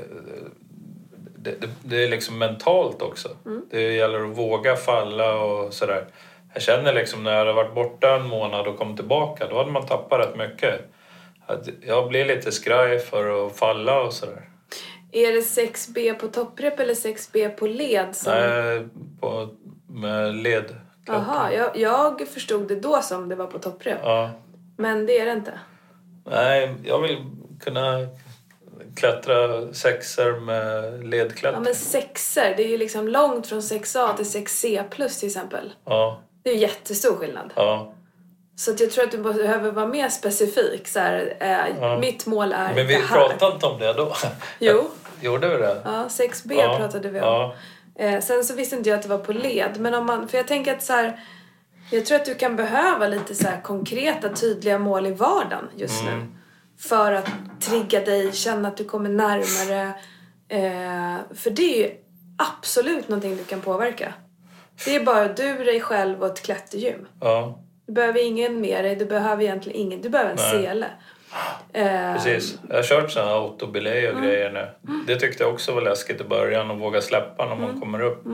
det, 1.45 1.61
det, 1.61 1.69
det 1.83 2.05
är 2.05 2.09
liksom 2.09 2.39
mentalt 2.39 3.03
också. 3.03 3.29
Det 3.71 3.93
gäller 3.93 4.21
att 4.21 4.39
våga 4.39 4.77
falla 4.77 5.35
och 5.35 5.75
sådär. 5.75 6.07
Jag 6.53 6.63
känner 6.63 6.95
liksom 6.95 7.25
när 7.25 7.31
jag 7.31 7.39
hade 7.39 7.53
varit 7.53 7.75
borta 7.75 8.15
en 8.15 8.27
månad 8.27 8.67
och 8.67 8.79
kom 8.79 8.97
tillbaka, 8.97 9.47
då 9.49 9.57
hade 9.59 9.71
man 9.71 9.87
tappat 9.87 10.21
rätt 10.21 10.37
mycket. 10.37 10.81
Jag 11.87 12.09
blir 12.09 12.25
lite 12.25 12.53
skraj 12.53 12.99
för 12.99 13.47
att 13.47 13.57
falla 13.57 14.03
och 14.03 14.13
sådär. 14.13 14.49
Är 15.13 15.33
det 15.33 15.41
6B 15.41 16.15
på 16.15 16.29
topprep 16.29 16.81
eller 16.81 16.95
6B 16.95 17.49
på 17.49 17.67
led? 17.67 18.17
Som... 18.17 18.33
Nej, 18.33 18.87
på, 19.21 19.49
med 19.87 20.35
led. 20.35 20.65
Jaha, 21.07 21.53
jag, 21.53 21.77
jag 21.77 22.29
förstod 22.29 22.69
det 22.69 22.81
då 22.81 23.03
som 23.03 23.29
det 23.29 23.35
var 23.35 23.47
på 23.47 23.59
topprep. 23.59 23.99
Ja. 24.03 24.31
Men 24.77 25.07
det 25.07 25.19
är 25.19 25.27
det 25.27 25.33
inte. 25.33 25.53
Nej, 26.25 26.75
jag 26.85 27.01
vill 27.01 27.27
kunna 27.61 28.09
klättra 28.97 29.73
sexer 29.73 30.41
med 30.41 30.85
Ja, 30.85 31.07
ledklättring. 31.07 31.63
men 31.63 31.75
sexer, 31.75 32.55
det 32.57 32.63
är 32.65 32.69
ju 32.69 32.79
liksom 32.79 33.09
långt 33.09 33.47
från 33.47 33.61
6A 33.61 34.17
till 34.17 34.25
6C 34.27 34.85
plus 34.91 35.19
till 35.21 35.27
exempel. 35.29 35.73
Ja, 35.85 36.21
Det 36.43 36.51
är 36.51 36.55
ju 36.55 36.61
jättestor 36.61 37.17
skillnad. 37.17 37.53
ja. 37.57 37.91
Så 38.57 38.71
att 38.71 38.81
jag 38.81 38.91
tror 38.91 39.05
att 39.05 39.11
du 39.11 39.19
behöver 39.19 39.71
vara 39.71 39.87
mer 39.87 40.09
specifik. 40.09 40.89
Så 40.89 40.99
här, 40.99 41.37
eh, 41.41 41.77
Ja. 41.81 41.99
Mitt 41.99 42.27
mål 42.27 42.53
är 42.53 42.75
Men 42.75 42.87
vi 42.87 42.95
det 42.95 43.01
här. 43.01 43.29
pratade 43.29 43.55
inte 43.55 43.67
om 43.67 43.79
det 43.79 43.93
då. 43.93 44.15
Jo, 44.59 44.85
Gjorde 45.21 45.49
vi 45.49 45.57
det? 45.57 45.83
ja, 45.85 46.07
6B 46.09 46.55
Ja, 46.59 46.77
pratade 46.79 47.09
vi 47.11 47.21
om. 47.21 47.27
Ja, 47.27 47.55
Eh, 47.99 48.21
sen 48.21 48.45
så 48.45 48.55
visste 48.55 48.77
inte 48.77 48.89
jag 48.91 48.97
att 48.97 49.03
det 49.03 49.09
var 49.09 49.19
på 49.19 49.33
led. 49.33 49.81
Men 49.81 49.95
om 49.95 50.07
man, 50.07 50.29
för 50.29 50.37
jag 50.39 50.49
tänker 50.49 50.75
att 50.75 50.83
så 50.83 50.93
här, 50.93 51.21
jag 51.91 52.07
tror 52.07 52.17
att 52.19 52.25
du 52.25 52.35
kan 52.35 52.57
behöva 52.57 53.09
lite 53.09 53.35
så 53.35 53.47
konkreta, 53.63 54.29
tydliga 54.29 54.79
mål 54.79 55.07
i 55.07 55.11
vardagen 55.13 55.69
just 55.77 56.03
Mm. 56.03 56.19
nu. 56.21 56.27
För 56.79 57.13
att 57.13 57.31
trigga 57.61 58.01
dig, 58.05 58.33
känna 58.33 58.69
att 58.69 58.77
du 58.77 58.85
kommer 58.85 59.11
närmare. 59.11 59.95
Eh, 60.49 61.35
för 61.35 61.51
det 61.51 61.63
är 61.63 61.89
ju 61.89 61.95
absolut 62.39 63.09
någonting 63.09 63.37
du 63.37 63.45
kan 63.45 63.61
påverka. 63.61 64.15
Det 64.85 64.97
är 64.97 65.05
bara 65.05 65.29
du, 65.29 65.65
dig 65.65 65.81
själv 65.81 66.21
och 66.23 66.27
ett 66.27 66.43
klättergym. 66.43 67.07
ja, 67.21 67.59
Du 67.87 67.93
behöver 67.93 68.27
ingen 68.27 68.61
med 68.61 68.85
dig, 68.85 68.97
du 68.97 69.05
behöver 69.07 69.43
egentligen 69.43 69.81
ingen. 69.81 70.03
Du 70.03 70.09
behöver 70.09 70.31
en 70.31 70.37
Nej. 70.37 70.63
sele. 70.65 70.87
Eh, 71.73 72.15
precis. 72.15 72.59
Jag 72.69 72.77
har 72.77 72.83
kört 72.83 73.11
sådana 73.11 73.31
här 73.31 73.37
autobelay 73.37 74.09
och 74.09 74.23
grejer 74.23 74.53
nu. 74.53 74.69
Det 75.07 75.17
tyckte 75.21 75.45
jag 75.45 75.53
också 75.53 75.73
var 75.75 75.83
läskigt 75.83 76.21
i 76.21 76.25
början 76.25 76.71
att 76.71 76.79
våga 76.81 77.01
släppa 77.01 77.47
när 77.47 77.57
man 77.57 77.81
kommer 77.81 78.01
upp. 78.01 78.25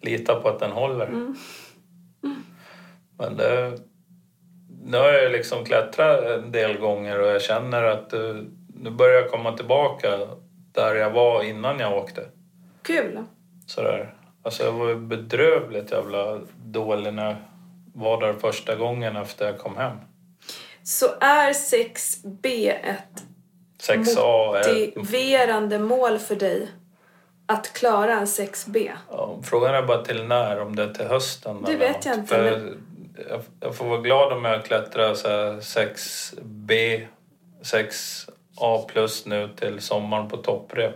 Lita 0.00 0.34
på 0.40 0.48
att 0.48 0.60
den 0.60 0.70
håller. 0.70 1.10
Men 3.18 3.36
det... 3.36 3.78
Nu 4.86 4.98
har 4.98 5.12
jag 5.12 5.32
liksom 5.32 5.64
klättrat 5.64 6.24
en 6.24 6.52
del 6.52 6.78
gånger 6.78 7.20
och 7.20 7.28
jag 7.28 7.42
känner 7.42 7.82
att 7.82 8.12
eh, 8.12 8.34
nu 8.74 8.90
börjar 8.90 9.14
jag 9.20 9.30
komma 9.30 9.56
tillbaka 9.56 10.18
där 10.72 10.94
jag 10.94 11.10
var 11.10 11.42
innan 11.42 11.78
jag 11.80 11.96
åkte. 11.98 12.22
Kul! 12.82 13.24
Sådär. 13.66 14.14
Alltså 14.42 14.64
jag 14.64 14.72
var 14.72 14.88
ju 14.88 14.96
bedrövligt 14.96 15.90
jävla 15.92 16.40
dålig 16.64 17.14
när 17.14 17.26
jag 17.26 17.36
var 17.94 18.20
där 18.20 18.32
första 18.32 18.74
gången 18.76 19.16
efter 19.16 19.46
jag 19.46 19.58
kom 19.58 19.76
hem. 19.76 19.96
Så 20.82 21.06
är 21.20 21.52
6B 21.52 22.72
ett 22.82 23.22
6A 23.82 24.56
är... 24.56 24.98
motiverande 24.98 25.78
mål 25.78 26.18
för 26.18 26.36
dig 26.36 26.68
att 27.46 27.72
klara 27.72 28.12
en 28.12 28.24
6B? 28.24 28.90
Ja, 29.10 29.38
frågan 29.42 29.74
är 29.74 29.82
bara 29.82 30.02
till 30.04 30.24
när, 30.24 30.60
om 30.60 30.76
det 30.76 30.82
är 30.82 30.94
till 30.94 31.06
hösten 31.06 31.62
Det 31.66 31.76
vet 31.76 31.96
något. 31.96 32.04
jag 32.06 32.14
inte, 32.14 32.34
För 32.34 32.50
men- 32.50 32.86
jag, 33.60 33.74
får 33.74 33.84
vara 33.84 34.00
glad 34.00 34.32
om 34.32 34.44
jag 34.44 34.64
klättrar 34.64 35.14
så 35.14 35.28
här 35.28 35.52
6B, 35.52 37.06
6A 37.62 38.86
plus 38.88 39.26
nu 39.26 39.48
till 39.56 39.80
sommaren 39.80 40.28
på 40.28 40.36
topprep. 40.36 40.94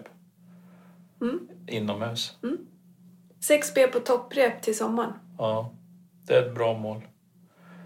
Mm. 1.21 1.39
Inomhus. 1.67 2.33
6B 3.49 3.87
på 3.87 4.01
topprep 4.01 4.63
till 4.63 4.77
sommaren. 4.77 5.13
Ja, 5.39 5.73
det 6.27 6.35
är 6.35 6.43
ett 6.43 6.55
bra 6.55 6.75
mål. 6.75 7.01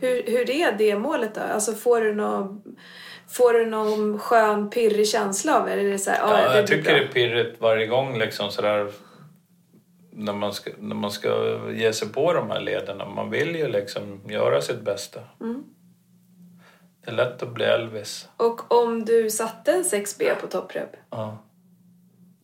Hur, 0.01 0.23
hur 0.27 0.51
är 0.51 0.73
det 0.73 0.99
målet 0.99 1.35
då? 1.35 1.41
Alltså 1.41 1.73
får 1.73 2.01
du 2.01 2.15
någon, 2.15 2.63
får 3.29 3.53
du 3.53 3.67
någon 3.67 4.19
skön 4.19 4.71
pirrig 4.71 5.09
känsla 5.09 5.61
av 5.61 5.67
det? 5.67 5.73
Är 5.73 5.85
det 5.85 5.99
så 5.99 6.11
här, 6.11 6.19
ja, 6.19 6.41
Ja, 6.43 6.49
det 6.49 6.57
jag 6.59 6.67
tycker 6.67 6.83
bra. 6.83 6.93
det 6.93 7.05
är 7.05 7.09
pirrigt 7.09 7.61
varje 7.61 7.87
gång 7.87 8.19
liksom 8.19 8.51
sådär 8.51 8.91
när 10.13 10.33
man, 10.33 10.53
ska, 10.53 10.71
när 10.79 10.95
man 10.97 11.11
ska 11.11 11.59
ge 11.73 11.93
sig 11.93 12.09
på 12.09 12.33
de 12.33 12.51
här 12.51 12.61
lederna. 12.61 13.09
Man 13.09 13.31
vill 13.31 13.57
ju 13.57 13.69
liksom 13.69 14.21
göra 14.29 14.61
sitt 14.61 14.81
bästa. 14.81 15.21
Mm. 15.41 15.63
Det 17.05 17.11
är 17.11 17.15
lätt 17.15 17.43
att 17.43 17.49
bli 17.55 17.65
Elvis. 17.65 18.29
Och 18.37 18.73
om 18.73 19.05
du 19.05 19.31
satte 19.31 19.73
en 19.73 19.83
6B 19.83 20.35
på 20.41 20.47
topprep? 20.47 20.91
Ja, 21.11 21.39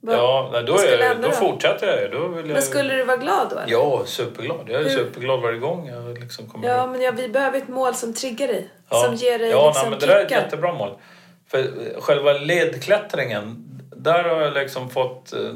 Vad- 0.01 0.17
ja 0.17 0.63
då, 0.67 0.79
är, 0.79 0.99
hända 1.03 1.23
då 1.23 1.29
då? 1.29 1.35
fortsätter 1.35 1.87
jag 1.87 2.03
ju. 2.03 2.09
Då 2.09 2.29
vill 2.29 2.47
jag... 2.47 2.53
Men 2.53 2.63
skulle 2.63 2.95
du 2.97 3.05
vara 3.05 3.17
glad 3.17 3.47
då? 3.51 3.57
Eller? 3.59 3.73
Ja, 3.73 4.03
superglad. 4.07 4.61
Jag 4.69 4.81
är 4.81 4.85
Hur- 4.85 4.91
superglad 4.91 5.41
varje 5.41 5.59
gång 5.59 5.89
jag 5.89 6.19
liksom 6.19 6.47
kommer 6.47 6.69
Ja, 6.69 6.85
upp. 6.85 6.91
men 6.91 7.01
ja, 7.01 7.11
vi 7.17 7.29
behöver 7.29 7.59
ett 7.59 7.69
mål 7.69 7.95
som 7.95 8.15
triggar 8.15 8.49
dig. 8.49 8.71
Ja. 8.91 9.03
Som 9.03 9.15
ger 9.15 9.39
dig 9.39 9.51
ja, 9.51 9.67
liksom 9.67 9.83
nej, 9.83 9.91
men 9.91 9.99
det 10.01 10.07
där 10.07 10.21
är 10.21 10.25
ett 10.25 10.31
jättebra 10.31 10.73
mål. 10.75 10.99
För 11.47 11.67
själva 12.01 12.33
ledklättringen, 12.33 13.65
där 14.09 14.25
har 14.25 14.43
jag 14.43 14.55
liksom 14.55 14.91
fått 14.91 15.33
eh, 15.33 15.53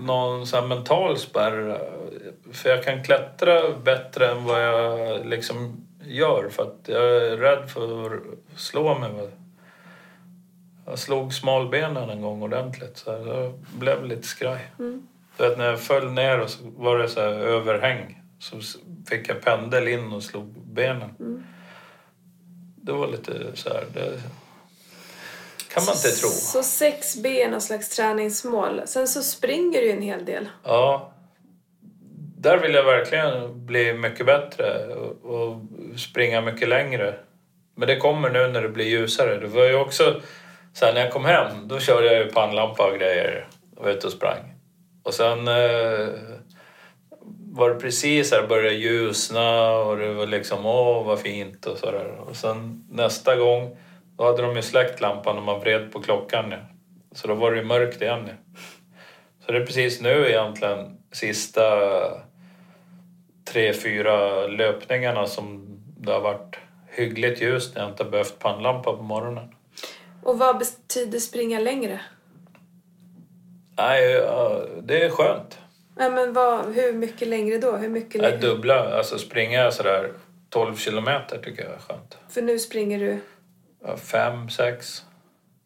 någon 0.00 0.46
här 0.52 0.66
mental 0.66 1.18
spärr. 1.18 1.80
För 2.52 2.70
jag 2.70 2.84
kan 2.84 3.04
klättra 3.04 3.70
bättre 3.84 4.30
än 4.30 4.44
vad 4.44 4.62
jag 4.62 5.26
liksom 5.26 5.86
gör 6.04 6.48
för 6.50 6.62
att 6.62 6.80
jag 6.84 7.16
är 7.16 7.36
rädd 7.36 7.70
för 7.70 8.14
att 8.16 8.22
slå 8.56 8.98
mig. 8.98 9.10
Jag 10.86 10.98
slog 10.98 11.34
smalbenen 11.34 12.10
en 12.10 12.22
gång 12.22 12.42
ordentligt 12.42 12.96
så 12.96 13.10
jag 13.10 13.52
blev 13.78 14.04
lite 14.04 14.26
skraj. 14.26 14.70
Mm. 14.78 15.06
Du 15.36 15.48
vet, 15.48 15.58
när 15.58 15.64
jag 15.64 15.80
föll 15.80 16.12
ner 16.12 16.40
och 16.40 16.50
så 16.50 16.58
var 16.76 16.98
det 16.98 17.08
så 17.08 17.20
här 17.20 17.28
överhäng 17.28 18.22
så 18.38 18.60
fick 19.08 19.28
jag 19.28 19.40
pendel 19.40 19.88
in 19.88 20.12
och 20.12 20.22
slog 20.22 20.46
benen. 20.66 21.10
Mm. 21.20 21.44
Det 22.76 22.92
var 22.92 23.08
lite 23.08 23.32
så 23.54 23.68
här... 23.68 23.84
Det 23.94 24.22
kan 25.76 25.84
man 25.86 25.94
inte 25.94 26.10
tro. 26.10 26.28
Så 26.28 26.60
6B 26.60 27.26
är 27.26 27.48
någon 27.48 27.60
slags 27.60 27.88
träningsmål. 27.88 28.82
Sen 28.86 29.08
så 29.08 29.22
springer 29.22 29.80
du 29.80 29.86
ju 29.86 29.92
en 29.92 30.02
hel 30.02 30.24
del. 30.24 30.48
Ja. 30.64 31.12
där 32.38 32.58
vill 32.58 32.74
jag 32.74 32.84
verkligen 32.84 33.66
bli 33.66 33.92
mycket 33.92 34.26
bättre 34.26 34.94
och, 35.22 35.60
springa 35.96 36.40
mycket 36.40 36.68
längre. 36.68 37.14
Men 37.76 37.88
det 37.88 37.96
kommer 37.96 38.30
nu 38.30 38.48
när 38.48 38.62
det 38.62 38.68
blir 38.68 38.84
ljusare. 38.84 39.40
Det 39.40 39.46
var 39.46 39.64
ju 39.64 39.74
också 39.74 40.20
så 40.72 40.86
här, 40.86 40.94
när 40.94 41.00
jag 41.00 41.12
kom 41.12 41.24
hem, 41.24 41.68
då 41.68 41.78
körde 41.78 42.06
jag 42.06 42.24
ju 42.24 42.32
pannlampa 42.32 42.90
och 42.90 42.98
grejer 42.98 43.48
och 43.76 43.84
var 43.84 43.90
ute 43.90 44.06
och 44.06 44.12
sprang. 44.12 44.54
Och 45.02 45.14
sen 45.14 45.48
eh, 45.48 46.08
var 47.52 47.70
det 47.70 47.80
precis 47.80 48.32
här 48.32 48.46
började 48.46 48.76
ljusna 48.76 49.70
och 49.70 49.96
det 49.96 50.12
var 50.12 50.26
liksom 50.26 50.66
åh 50.66 51.06
vad 51.06 51.20
fint 51.20 51.66
och 51.66 51.78
sådär. 51.78 52.06
Och 52.28 52.36
sen 52.36 52.84
nästa 52.90 53.36
gång, 53.36 53.76
då 54.16 54.24
hade 54.24 54.42
de 54.42 54.56
ju 54.56 54.62
släckt 54.62 55.00
lampan 55.00 55.36
och 55.36 55.42
man 55.42 55.60
vred 55.60 55.92
på 55.92 56.02
klockan. 56.02 56.50
Ja. 56.50 56.58
Så 57.12 57.28
då 57.28 57.34
var 57.34 57.52
det 57.52 57.58
ju 57.58 57.64
mörkt 57.64 58.02
igen. 58.02 58.24
Ja. 58.26 58.60
Så 59.46 59.52
det 59.52 59.58
är 59.58 59.66
precis 59.66 60.00
nu 60.00 60.26
egentligen 60.28 60.98
sista 61.12 61.62
tre, 63.44 63.72
fyra 63.72 64.46
löpningarna 64.46 65.26
som 65.26 65.66
det 65.98 66.12
har 66.12 66.20
varit 66.20 66.56
hyggligt 66.86 67.40
ljust 67.40 67.74
när 67.74 67.82
jag 67.82 67.90
inte 67.90 68.04
behövt 68.04 68.38
pannlampa 68.38 68.96
på 68.96 69.02
morgonen. 69.02 69.54
Och 70.22 70.38
vad 70.38 70.58
betyder 70.58 71.18
springa 71.18 71.58
längre? 71.58 72.00
Nej, 73.78 74.10
ja, 74.12 74.62
det 74.82 75.04
är 75.04 75.10
skönt. 75.10 75.58
Nej, 75.96 76.10
men 76.10 76.32
vad, 76.32 76.74
hur 76.74 76.92
mycket 76.92 77.28
längre 77.28 77.58
då? 77.58 77.76
Hur 77.76 77.88
mycket 77.88 78.20
längre? 78.20 78.36
dubbla, 78.36 78.96
alltså 78.98 79.18
springa 79.18 79.70
sådär 79.70 80.12
12 80.50 80.76
kilometer 80.76 81.38
tycker 81.38 81.62
jag 81.62 81.72
är 81.72 81.78
skönt. 81.78 82.18
För 82.28 82.42
nu 82.42 82.58
springer 82.58 82.98
du... 82.98 83.18
Ja, 83.84 83.96
Fem, 83.96 84.48
sex. 84.48 85.04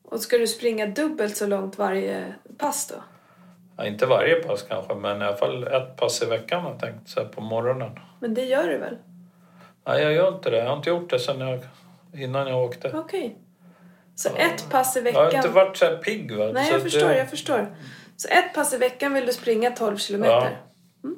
Och 0.03 0.21
ska 0.21 0.39
du 0.39 0.47
springa 0.47 0.87
dubbelt 0.87 1.37
så 1.37 1.47
långt 1.47 1.79
varje 1.79 2.35
pass 2.59 2.87
då? 2.87 2.95
Ja, 3.77 3.87
inte 3.87 4.07
varje 4.07 4.35
pass 4.35 4.63
kanske, 4.63 4.95
men 4.95 5.23
i 5.23 5.25
alla 5.25 5.37
fall 5.37 5.67
ett 5.67 5.97
pass 5.97 6.23
i 6.23 6.27
veckan 6.27 6.63
har 6.63 6.71
jag 6.71 6.81
tänkt 6.81 7.09
så 7.09 7.25
på 7.25 7.41
morgonen. 7.41 7.91
Men 8.21 8.35
det 8.35 8.45
gör 8.45 8.69
du 8.69 8.79
väl? 8.79 8.97
Nej, 9.87 10.03
jag 10.03 10.13
gör 10.13 10.29
inte 10.35 10.51
det. 10.51 10.57
Jag 10.57 10.67
har 10.69 10.77
inte 10.77 10.91
gjort 10.91 11.11
det 11.11 11.19
sen 11.19 11.41
jag, 11.41 11.61
innan 12.15 12.47
jag 12.49 12.65
åkte. 12.65 12.91
Okej. 12.95 13.37
Så 14.15 14.29
ett 14.37 14.71
pass 14.71 14.97
i 14.97 15.01
Jag 15.01 15.13
har 15.13 15.25
veckan... 15.25 15.37
inte 15.45 15.49
varit 15.49 15.77
så 15.77 15.85
här 15.85 15.97
pigg 15.97 16.37
va. 16.37 16.51
Nej, 16.55 16.67
så 16.67 16.73
jag 16.75 16.83
förstår, 16.83 17.09
det- 17.09 17.19
jag 17.19 17.31
förstår. 17.31 17.67
Så 18.17 18.29
ett 18.29 18.55
pass 18.55 18.75
i 18.75 18.77
veckan 18.79 19.15
vill 19.15 19.27
du 19.27 19.33
springa 19.33 19.71
12 19.71 19.97
kilometer? 19.97 20.59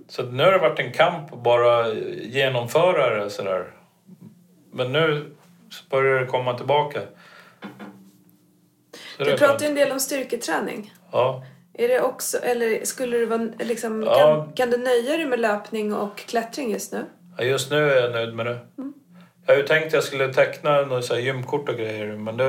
Så 0.09 0.23
att 0.23 0.33
nu 0.33 0.45
har 0.45 0.53
det 0.53 0.59
varit 0.59 0.79
en 0.79 0.93
kamp 0.93 1.33
att 1.33 1.43
bara 1.43 1.93
genomföra 2.23 3.25
det 3.25 3.31
sådär. 3.31 3.73
Men 4.73 4.93
nu 4.93 5.35
så 5.73 5.85
börjar 5.91 6.21
det 6.21 6.27
komma 6.27 6.55
tillbaka. 6.55 7.01
Så 9.19 9.25
Du 9.25 9.37
pratar 9.37 9.61
ju 9.61 9.67
en 9.69 9.75
del 9.75 9.93
om 9.93 10.01
styrketräning. 10.01 10.95
Ja. 11.13 11.45
Är 11.75 11.89
det 11.89 12.01
också, 12.01 12.39
eller 12.39 12.85
skulle 12.85 13.19
du 13.19 13.27
vara, 13.27 13.49
liksom, 13.59 14.03
Ja. 14.03 14.15
kan, 14.19 14.53
kan 14.53 14.71
du 14.71 14.77
nöja 14.77 15.17
dig 15.17 15.27
med 15.27 15.41
löpning 15.41 15.95
och 15.95 16.17
klättring 16.17 16.71
just 16.71 16.93
nu? 16.93 17.05
Ja, 17.39 17.45
just 17.45 17.71
nu 17.71 17.91
är 17.91 18.03
jag 18.03 18.13
nöjd 18.13 18.35
med 18.35 18.47
det. 18.47 18.59
Mm. 18.79 18.93
Jag 19.47 19.55
har 19.55 19.61
ju 19.61 19.67
tänkt 19.67 19.87
att 19.87 19.93
jag 19.93 20.05
skulle 20.05 20.35
teckna 20.35 20.81
något 20.81 21.05
så 21.05 21.19
gymkort 21.19 21.69
och 21.69 21.75
grejer 21.77 22.07
men 22.07 22.37
det 22.37 22.45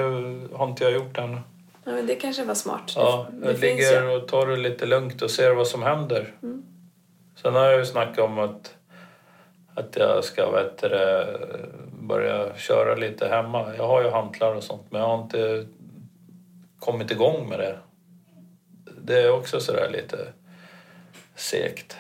har 0.58 0.68
inte 0.68 0.84
jag 0.84 0.94
gjort 0.94 1.18
ännu. 1.18 1.38
Ja, 1.86 1.92
men 1.92 2.08
det 2.08 2.16
kanske 2.16 2.44
var 2.44 2.56
smart. 2.56 2.94
Ja, 2.96 3.28
det, 3.32 3.48
jag 3.52 3.60
ligger 3.60 4.10
och 4.10 4.28
tar 4.28 4.48
det 4.48 4.56
lite 4.58 4.86
lugnt 4.86 5.22
och 5.22 5.32
ser 5.32 5.52
vad 5.52 5.68
som 5.68 5.84
händer. 5.84 6.34
Mm. 6.44 6.64
Sen 7.42 7.54
har 7.54 7.66
jag 7.66 7.80
ju 7.80 7.86
snackat 7.86 8.20
om 8.20 8.40
att, 8.40 8.76
att 9.76 9.96
jag 9.96 10.24
ska 10.24 10.52
vet 10.52 10.84
börja 12.08 12.56
köra 12.58 12.96
lite 12.96 13.28
hemma. 13.28 13.76
Jag 13.78 13.88
har 13.88 14.04
ju 14.04 14.10
hantlar 14.10 14.56
och 14.56 14.64
sånt 14.64 14.86
men 14.90 15.02
jag 15.02 15.08
har 15.08 15.24
inte 15.24 15.66
kommit 16.80 17.12
igång 17.12 17.50
med 17.50 17.60
det. 17.60 17.78
Det 19.02 19.22
är 19.22 19.32
också 19.32 19.60
sådär 19.60 19.90
lite 19.90 20.18
segt. 21.36 21.98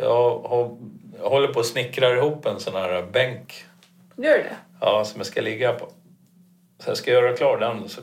Jag, 0.00 0.38
har, 0.38 0.76
jag 1.22 1.30
håller 1.30 1.48
på 1.48 1.60
att 1.60 1.66
snickra 1.66 2.10
ihop 2.10 2.46
en 2.46 2.60
sån 2.60 2.74
här 2.74 3.02
bänk 3.02 3.64
Gör 4.16 4.36
du 4.36 4.42
det? 4.42 4.56
Ja, 4.80 5.04
som 5.04 5.18
jag 5.18 5.26
ska 5.26 5.40
ligga 5.40 5.72
på. 5.72 5.88
Så 6.78 6.90
jag 6.90 6.96
ska 6.96 7.10
göra 7.10 7.36
klar 7.36 7.58
den. 7.58 7.88
Så 7.88 8.00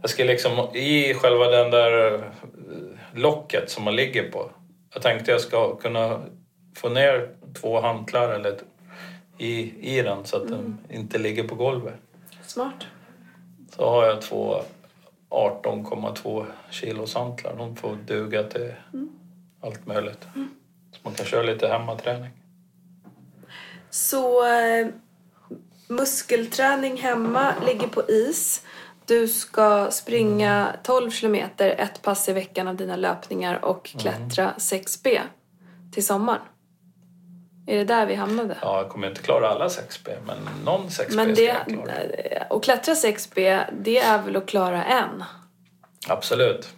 jag 0.00 0.10
ska 0.10 0.24
liksom 0.24 0.76
i 0.76 1.14
själva 1.14 1.46
den 1.46 1.70
där 1.70 2.14
eh, 2.14 2.20
locket 3.14 3.70
som 3.70 3.84
man 3.84 3.96
ligger 3.96 4.30
på. 4.30 4.50
Jag 4.92 5.02
tänkte 5.02 5.30
jag 5.30 5.40
ska 5.40 5.76
kunna 5.76 6.22
få 6.76 6.88
ner 6.88 7.28
två 7.54 7.80
hantlar 7.80 8.28
eller 8.28 8.56
i, 9.42 9.74
i 9.80 10.02
den 10.02 10.24
så 10.24 10.36
att 10.36 10.48
den 10.48 10.78
inte 10.90 11.18
ligger 11.18 11.48
på 11.48 11.54
golvet. 11.54 11.94
Smart. 12.46 12.86
Så 13.76 13.90
har 13.90 14.06
jag 14.06 14.22
två 14.22 14.62
18,2 15.30 16.46
kilos 16.70 17.14
hantlar. 17.14 17.56
De 17.56 17.76
får 17.76 17.96
duga 18.06 18.42
till 18.42 18.74
allt 19.60 19.86
möjligt. 19.86 20.26
Så 20.92 20.98
man 21.02 21.14
kan 21.14 21.26
köra 21.26 21.42
lite 21.42 21.68
hemmaträning. 21.68 22.30
Så 23.90 24.46
eh, 24.46 24.86
muskelträning 25.88 26.96
hemma 26.96 27.54
ligger 27.66 27.86
på 27.86 28.02
is. 28.08 28.66
Du 29.06 29.28
ska 29.28 29.90
springa 29.90 30.76
12 30.82 31.10
kilometer 31.10 31.70
ett 31.70 32.02
pass 32.02 32.28
i 32.28 32.32
veckan 32.32 32.68
av 32.68 32.76
dina 32.76 32.96
löpningar 32.96 33.64
och 33.64 33.84
klättra 33.84 34.54
6B 34.58 35.20
till 35.92 36.06
sommaren. 36.06 36.40
Är 37.66 37.78
det 37.78 37.84
där 37.84 38.06
vi 38.06 38.14
hamnade? 38.14 38.56
Ja, 38.62 38.76
jag 38.82 38.88
kommer 38.88 39.08
inte 39.08 39.22
klara 39.22 39.48
alla 39.48 39.68
6B, 39.68 40.10
men 40.26 40.36
någon 40.64 40.86
6B 40.88 41.16
Men 41.16 41.36
ska 41.36 41.44
det, 41.44 41.48
jag 41.48 41.66
klara. 41.66 42.46
och 42.50 42.62
klättra 42.64 42.94
6B, 42.94 43.64
det 43.80 43.98
är 43.98 44.22
väl 44.22 44.36
att 44.36 44.46
klara 44.48 44.84
en? 44.84 45.24
Absolut. 46.08 46.68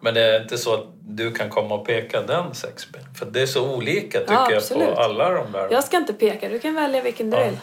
Men 0.00 0.14
det 0.14 0.20
är 0.20 0.42
inte 0.42 0.58
så 0.58 0.74
att 0.74 0.84
du 1.00 1.32
kan 1.34 1.50
komma 1.50 1.74
och 1.74 1.86
peka 1.86 2.22
den 2.22 2.44
6B. 2.52 2.96
För 3.18 3.26
det 3.26 3.42
är 3.42 3.46
så 3.46 3.74
olika 3.76 4.18
tycker 4.20 4.32
jag 4.34 4.52
absolut. 4.54 4.94
på 4.94 5.00
alla 5.00 5.30
de 5.30 5.52
där. 5.52 5.68
Jag 5.70 5.84
ska 5.84 5.96
inte 5.96 6.12
peka, 6.14 6.48
du 6.48 6.58
kan 6.58 6.74
välja 6.74 7.02
vilken 7.02 7.30
du 7.30 7.36
Ja. 7.36 7.44
vill. 7.44 7.58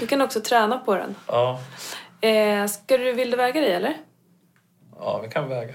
Du 0.00 0.06
kan 0.06 0.20
också 0.22 0.40
träna 0.40 0.78
på 0.78 0.94
den. 0.94 1.14
Ja, 1.26 1.60
Eh, 2.20 2.66
ska 2.66 2.98
du, 2.98 3.12
vill 3.12 3.30
du 3.30 3.36
väga 3.36 3.60
dig 3.60 3.72
eller? 3.72 3.96
ja, 4.98 5.20
vi 5.22 5.28
kan 5.28 5.48
väga. 5.48 5.74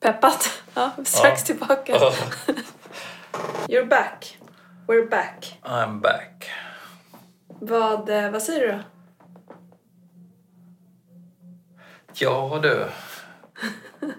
Peppat? 0.00 0.62
Ja, 0.74 0.90
strax 1.04 1.40
Ja. 1.40 1.46
tillbaka. 1.46 1.98
You're 3.68 3.88
back. 3.88 4.38
We're 4.90 5.08
back. 5.08 5.58
I'm 5.62 6.00
back. 6.00 6.50
Vad, 7.46 8.08
eh, 8.08 8.30
vad 8.30 8.42
säger 8.42 8.60
du 8.60 8.72
då? 8.72 8.78
Ja 12.14 12.60
du. 12.62 12.86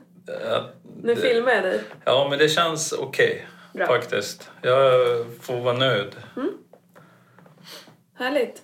Nu 1.04 1.16
det- 1.16 1.22
filmar 1.22 1.52
jag 1.52 1.64
dig. 1.64 1.84
Ja, 2.06 2.28
men 2.30 2.40
det 2.40 2.50
känns 2.50 2.94
okej 2.94 3.48
Bra. 3.74 3.88
faktiskt. 3.88 4.50
Jag 4.62 4.86
får 5.42 5.62
vara 5.62 5.78
nöjd. 5.78 6.16
Härligt. 8.18 8.64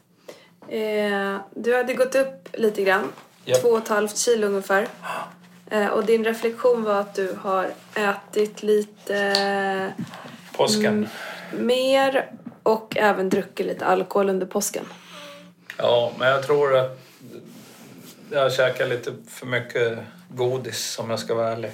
Eh, 0.67 1.41
du 1.56 1.76
hade 1.76 1.93
gått 1.93 2.15
upp 2.15 2.50
lite 2.54 2.84
grann. 2.84 3.12
Japp. 3.46 3.62
Två 3.62 3.70
och 3.70 3.78
ett 3.78 3.88
halvt 3.88 4.17
kilo 4.17 4.48
ungefär. 4.48 4.88
Eh, 5.70 5.88
och 5.88 6.06
din 6.06 6.24
reflektion 6.24 6.84
var 6.84 7.00
att 7.00 7.15
du 7.15 7.38
har 7.41 7.72
ätit 7.96 8.63
lite 8.63 9.93
Påsken. 10.58 10.86
Mm. 10.86 11.10
Mer 11.54 12.32
och 12.64 12.98
även 12.98 13.30
druckit 13.30 13.66
lite 13.66 13.86
alkohol 13.86 14.30
under 14.30 14.46
påsken. 14.46 14.86
Ja, 15.78 16.12
men 16.20 16.28
jag 16.28 16.44
tror 16.44 16.76
att 16.78 17.00
jag 18.32 18.54
käkar 18.54 18.88
lite 18.88 19.12
för 19.30 19.46
mycket 19.46 20.00
godis 20.30 21.00
om 21.00 21.10
jag 21.10 21.20
ska 21.20 21.36
vara 21.36 21.52
ärlig. 21.52 21.72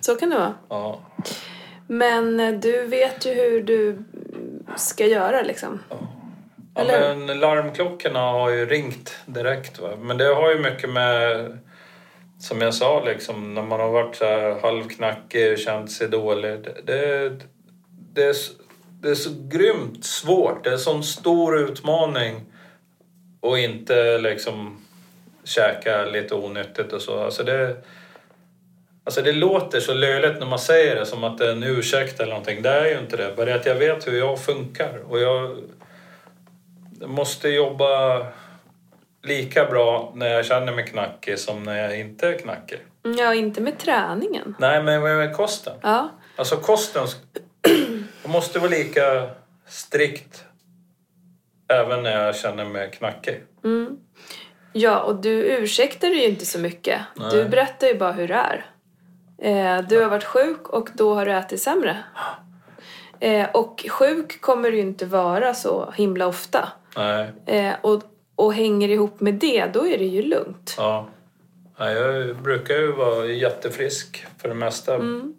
Så 0.00 0.16
kan 0.16 0.30
det 0.30 0.36
vara. 0.38 0.54
Ja, 0.68 1.00
Men 1.86 2.40
eh, 2.40 2.52
du 2.54 2.86
vet 2.86 3.26
ju 3.26 3.34
hur 3.34 3.62
du 3.62 4.04
ska 4.76 5.06
göra 5.06 5.42
liksom. 5.42 5.80
Ja, 5.88 5.96
Eller 6.74 7.14
men 7.14 7.40
larmklockorna 7.40 8.20
har 8.20 8.50
ju 8.50 8.66
ringt 8.66 9.16
direkt. 9.26 9.78
Va? 9.78 9.88
Men 10.00 10.18
det 10.18 10.24
har 10.34 10.50
ju 10.50 10.58
mycket 10.58 10.90
med, 10.90 11.58
som 12.44 12.60
jag 12.60 12.74
sa, 12.74 13.04
liksom, 13.04 13.54
när 13.54 13.62
man 13.62 13.80
har 13.80 13.90
varit 13.90 14.16
så 14.16 14.24
här 14.24 14.60
halvknackig 14.62 15.52
och 15.52 15.58
känt 15.58 15.92
sig 15.92 16.08
dålig. 16.08 16.50
Det, 16.62 16.74
det, 16.84 17.28
det, 18.12 18.24
är, 18.24 18.34
det 19.00 19.10
är 19.10 19.14
så 19.14 19.30
grymt 19.48 20.04
svårt. 20.04 20.64
Det 20.64 20.70
är 20.70 20.74
en 20.74 20.78
sån 20.78 21.02
stor 21.02 21.58
utmaning 21.58 22.40
att 23.42 23.58
inte 23.58 24.18
liksom 24.18 24.84
käka 25.44 26.04
lite 26.04 26.34
onyttigt 26.34 26.92
och 26.92 27.02
så. 27.02 27.24
Alltså 27.24 27.42
det, 27.42 27.76
alltså 29.04 29.22
det 29.22 29.32
låter 29.32 29.80
så 29.80 29.94
löjligt 29.94 30.38
när 30.38 30.46
man 30.46 30.58
säger 30.58 30.96
det 30.96 31.06
som 31.06 31.24
att 31.24 31.38
det 31.38 31.46
är 31.46 31.52
en 31.52 31.62
ursäkt 31.62 32.20
eller 32.20 32.30
någonting. 32.30 32.62
Det 32.62 32.70
är 32.70 32.90
ju 32.90 32.98
inte 32.98 33.16
det. 33.16 33.32
Bara 33.36 33.46
det 33.46 33.54
att 33.54 33.66
jag 33.66 33.74
vet 33.74 34.06
hur 34.06 34.18
jag 34.18 34.38
funkar. 34.38 35.02
Och 35.08 35.20
jag 35.20 35.56
måste 37.06 37.48
jobba 37.48 38.18
lika 39.24 39.64
bra 39.64 40.12
när 40.14 40.28
jag 40.28 40.44
känner 40.44 40.72
mig 40.72 40.86
knackig 40.86 41.38
som 41.38 41.62
när 41.62 41.82
jag 41.82 42.00
inte 42.00 42.28
är 42.28 42.38
knackig. 42.38 42.78
Ja, 43.18 43.34
inte 43.34 43.60
med 43.60 43.78
träningen. 43.78 44.54
Nej, 44.58 44.82
men 44.82 45.02
med 45.02 45.36
kosten. 45.36 45.72
Ja, 45.82 46.10
Alltså 46.36 46.56
kosten 46.56 47.06
måste 48.24 48.58
vara 48.58 48.70
lika 48.70 49.30
strikt 49.66 50.44
även 51.68 52.02
när 52.02 52.24
jag 52.26 52.36
känner 52.36 52.64
mig 52.64 52.90
knackig. 52.90 53.42
ja 54.72 55.00
och 55.00 55.16
du 55.20 55.30
ursäktar 55.30 56.08
ju 56.08 56.24
inte 56.24 56.46
så 56.46 56.58
mycket. 56.58 57.00
Nej. 57.14 57.30
Du 57.30 57.44
berättar 57.48 57.86
ju 57.86 57.94
bara 57.98 58.12
hur 58.12 58.28
det 58.28 58.34
är. 58.34 58.66
Eh, 59.38 59.82
du 59.88 60.00
har 60.00 60.10
varit 60.10 60.24
sjuk 60.24 60.68
och 60.68 60.88
då 60.94 61.14
har 61.14 61.26
du 61.26 61.32
ätit 61.32 61.62
sämre. 61.62 61.96
Eh, 63.20 63.48
och 63.54 63.86
sjuk 63.90 64.40
kommer 64.40 64.70
du 64.70 64.76
ju 64.76 64.82
inte 64.82 65.06
vara 65.06 65.54
så 65.54 65.90
himla 65.96 66.26
ofta. 66.26 66.68
Nej. 66.96 67.32
Eh, 67.46 67.74
och, 67.80 68.02
och 68.36 68.54
hänger 68.54 68.88
ihop 68.88 69.20
med 69.20 69.34
det, 69.34 69.66
då 69.66 69.86
är 69.86 69.98
det 69.98 70.04
ju 70.04 70.22
lugnt. 70.22 70.74
Ja. 70.78 71.08
ja. 71.78 71.90
Jag 71.90 72.36
brukar 72.36 72.74
ju 72.74 72.92
vara 72.92 73.26
jättefrisk 73.26 74.26
för 74.38 74.48
det 74.48 74.54
mesta. 74.54 74.94
Mm. 74.94 75.34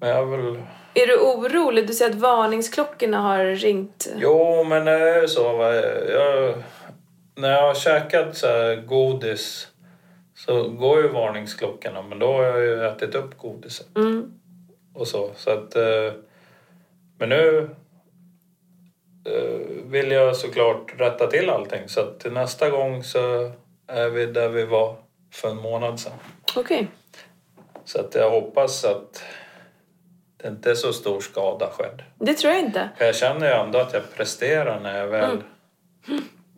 Men 0.00 0.08
jag 0.08 0.26
väl... 0.26 0.62
Är 0.94 1.06
du 1.06 1.18
orolig? 1.18 1.86
Du 1.86 1.92
säger 1.92 2.10
att 2.10 2.16
varningsklockorna 2.16 3.18
har 3.20 3.44
ringt. 3.44 4.12
Jo, 4.16 4.64
men 4.64 4.84
det 4.84 4.92
är 4.92 5.20
ju 5.20 5.28
så. 5.28 5.56
Va? 5.56 5.74
Jag, 5.74 6.54
när 7.34 7.50
jag 7.50 7.62
har 7.62 7.74
käkat 7.74 8.36
så 8.36 8.46
här 8.46 8.76
godis 8.76 9.68
så 10.34 10.68
går 10.68 11.02
ju 11.02 11.08
varningsklockorna. 11.08 12.02
Men 12.02 12.18
då 12.18 12.26
har 12.26 12.42
jag 12.42 12.60
ju 12.60 12.84
ätit 12.84 13.14
upp 13.14 13.38
godiset. 13.38 13.96
Mm. 13.96 14.32
och 14.94 15.08
så. 15.08 15.30
så 15.36 15.50
att, 15.50 15.76
eh, 15.76 16.12
men 17.18 17.28
nu 17.28 17.70
vill 19.84 20.10
jag 20.10 20.36
såklart 20.36 21.00
rätta 21.00 21.26
till 21.26 21.50
allting. 21.50 21.88
Så 21.88 22.00
att 22.00 22.20
till 22.20 22.32
nästa 22.32 22.70
gång 22.70 23.04
så 23.04 23.52
är 23.86 24.08
vi 24.08 24.26
där 24.26 24.48
vi 24.48 24.64
var 24.64 24.96
för 25.32 25.50
en 25.50 25.56
månad 25.56 26.00
sedan. 26.00 26.12
Okej. 26.56 26.88
Så 27.84 28.00
att 28.00 28.14
jag 28.14 28.30
hoppas 28.30 28.84
att 28.84 29.22
det 30.36 30.48
inte 30.48 30.70
är 30.70 30.74
så 30.74 30.92
stor 30.92 31.20
skada 31.20 31.70
skedd. 31.70 32.02
Det 32.18 32.34
tror 32.34 32.52
jag 32.52 32.62
inte. 32.62 32.88
För 32.98 33.04
jag 33.04 33.16
känner 33.16 33.46
ju 33.46 33.52
ändå 33.52 33.78
att 33.78 33.92
jag 33.92 34.02
presterar 34.16 34.80
när 34.80 34.98
jag 34.98 35.06
väl 35.06 35.42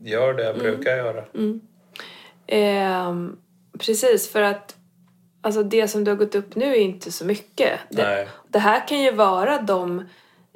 gör 0.01 0.35
det 0.35 0.45
jag 0.45 0.59
brukar 0.59 0.97
göra. 0.97 1.25
Ehm, 2.47 3.37
precis, 3.79 4.33
för 4.33 4.43
att 4.43 4.77
alltså 5.41 5.63
det 5.63 5.89
som 5.89 6.05
du 6.05 6.11
har 6.11 6.19
gått 6.19 6.35
upp 6.35 6.55
nu 6.55 6.73
är 6.73 6.81
inte 6.81 7.13
så 7.13 7.25
mycket. 7.25 7.81
Det, 7.89 8.29
det 8.49 8.59
här 8.59 8.89
kan 8.89 9.03
ju 9.03 9.13
vara 9.13 9.63
de... 9.63 10.05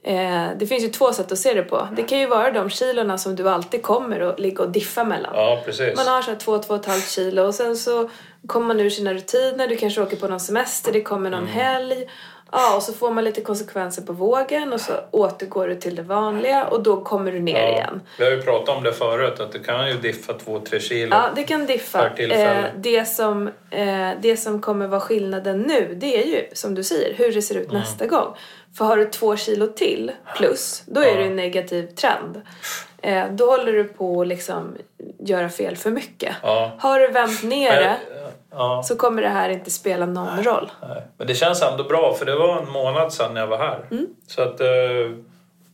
Eh, 0.09 0.49
det 0.59 0.67
finns 0.67 0.85
ju 0.85 0.89
två 0.89 1.13
sätt 1.13 1.33
att 1.33 1.39
se 1.39 1.55
det 1.55 1.63
på. 1.63 1.89
Det 1.97 2.03
kan 2.03 2.19
ju 2.19 2.27
vara 2.27 2.51
de 2.51 2.71
kilorna 2.71 3.19
som 3.19 3.37
du 3.37 3.49
alltid 3.49 3.83
kommer 3.83 4.21
att 4.21 4.41
ligga 4.41 4.63
och 4.65 4.71
diffa 4.71 5.05
mellan. 5.05 5.33
Ja, 5.35 5.63
precis. 5.65 5.97
Man 5.97 6.07
har 6.07 6.23
så 6.23 6.31
här 6.31 6.39
två, 6.39 6.59
två 6.59 6.75
och 6.75 6.81
ett 6.81 6.87
halvt 6.87 7.09
kilo 7.11 7.43
och 7.43 7.55
sen 7.55 7.77
så 7.77 8.11
kommer 8.47 8.67
man 8.67 8.81
ur 8.81 8.91
sina 8.91 9.15
rutiner. 9.15 9.69
Du 9.69 9.77
kanske 9.77 10.03
åker 10.03 10.17
på 10.17 10.29
någon 10.29 10.41
semester, 10.41 10.93
det 10.93 11.01
kommer 11.03 11.29
Mm. 11.29 11.41
någon 11.41 11.49
helg. 11.49 12.09
Ja, 12.53 12.77
och 12.77 12.83
så 12.83 12.93
får 12.93 13.11
man 13.11 13.25
lite 13.25 13.41
konsekvenser 13.41 14.03
på 14.03 14.13
vågen 14.13 14.73
och 14.73 14.81
så 14.81 14.93
återgår 15.11 15.69
du 15.69 15.75
till 15.75 15.95
det 15.97 16.03
vanliga 16.03 16.65
och 16.65 16.83
då 16.83 17.01
kommer 17.05 17.33
du 17.33 17.41
ner 17.41 17.69
igen. 17.69 18.01
Vi 18.19 18.25
har 18.25 18.31
ju 18.31 18.43
pratat 18.43 18.77
om 18.77 18.83
det 18.85 18.93
förut, 18.93 19.41
att 19.41 19.53
det 19.53 19.59
kan 19.59 19.89
ju 19.89 19.99
diffa 19.99 20.33
2-3 20.33 20.79
kilo. 20.79 21.17
Ja, 21.17 21.29
det 21.37 21.43
kan 21.43 21.67
diffa. 21.67 22.11
Eh, 22.19 22.65
det, 22.77 23.05
som, 23.05 23.49
eh, 23.71 24.11
det 24.21 24.37
som 24.37 24.61
kommer 24.63 24.87
vara 24.87 25.01
skillnaden 25.01 25.61
nu, 25.63 25.95
det 26.01 26.23
är 26.23 26.27
ju 26.27 26.49
som 26.53 26.75
du 26.75 26.85
säger, 26.85 27.15
hur 27.15 27.33
det 27.33 27.43
ser 27.43 27.55
ut 27.55 27.69
Mm. 27.69 27.81
nästa 27.81 28.07
gång. 28.07 28.35
För 28.79 28.85
har 28.85 28.97
du 28.97 29.05
två 29.05 29.37
kilo 29.37 29.67
till 29.67 30.13
plus, 30.37 30.83
då 30.87 31.01
är 31.01 31.07
Ja. 31.07 31.15
det 31.17 31.23
en 31.25 31.37
negativ 31.37 31.87
trend. 31.87 32.43
Eh, 33.03 33.27
då 33.31 33.47
håller 33.51 33.73
du 33.73 33.85
på 33.85 34.21
att 34.21 34.27
liksom 34.29 34.77
göra 35.19 35.49
fel 35.49 35.77
för 35.77 35.91
mycket. 35.91 36.37
Ja. 36.43 36.73
Har 36.79 37.01
du 37.01 37.09
vänt 37.09 37.43
ner 37.43 37.73
det 37.81 37.97
Men, 38.11 38.31
ja. 38.51 38.83
så 38.83 38.97
kommer 38.97 39.23
det 39.23 39.29
här 39.29 39.49
inte 39.51 39.71
spela 39.71 40.07
någon 40.07 40.43
roll. 40.45 40.71
Nej. 40.89 41.03
Men 41.19 41.27
det 41.27 41.35
känns 41.35 41.63
ändå 41.63 41.85
bra 41.85 42.15
för 42.15 42.27
det 42.27 42.35
var 42.37 42.63
en 42.63 42.71
månad 42.71 43.13
sedan 43.13 43.37
jag 43.37 43.47
var 43.47 43.59
här. 43.59 43.87
Mm. 43.91 44.07
Så 44.27 44.43
att 44.43 44.61
eh, 44.61 44.67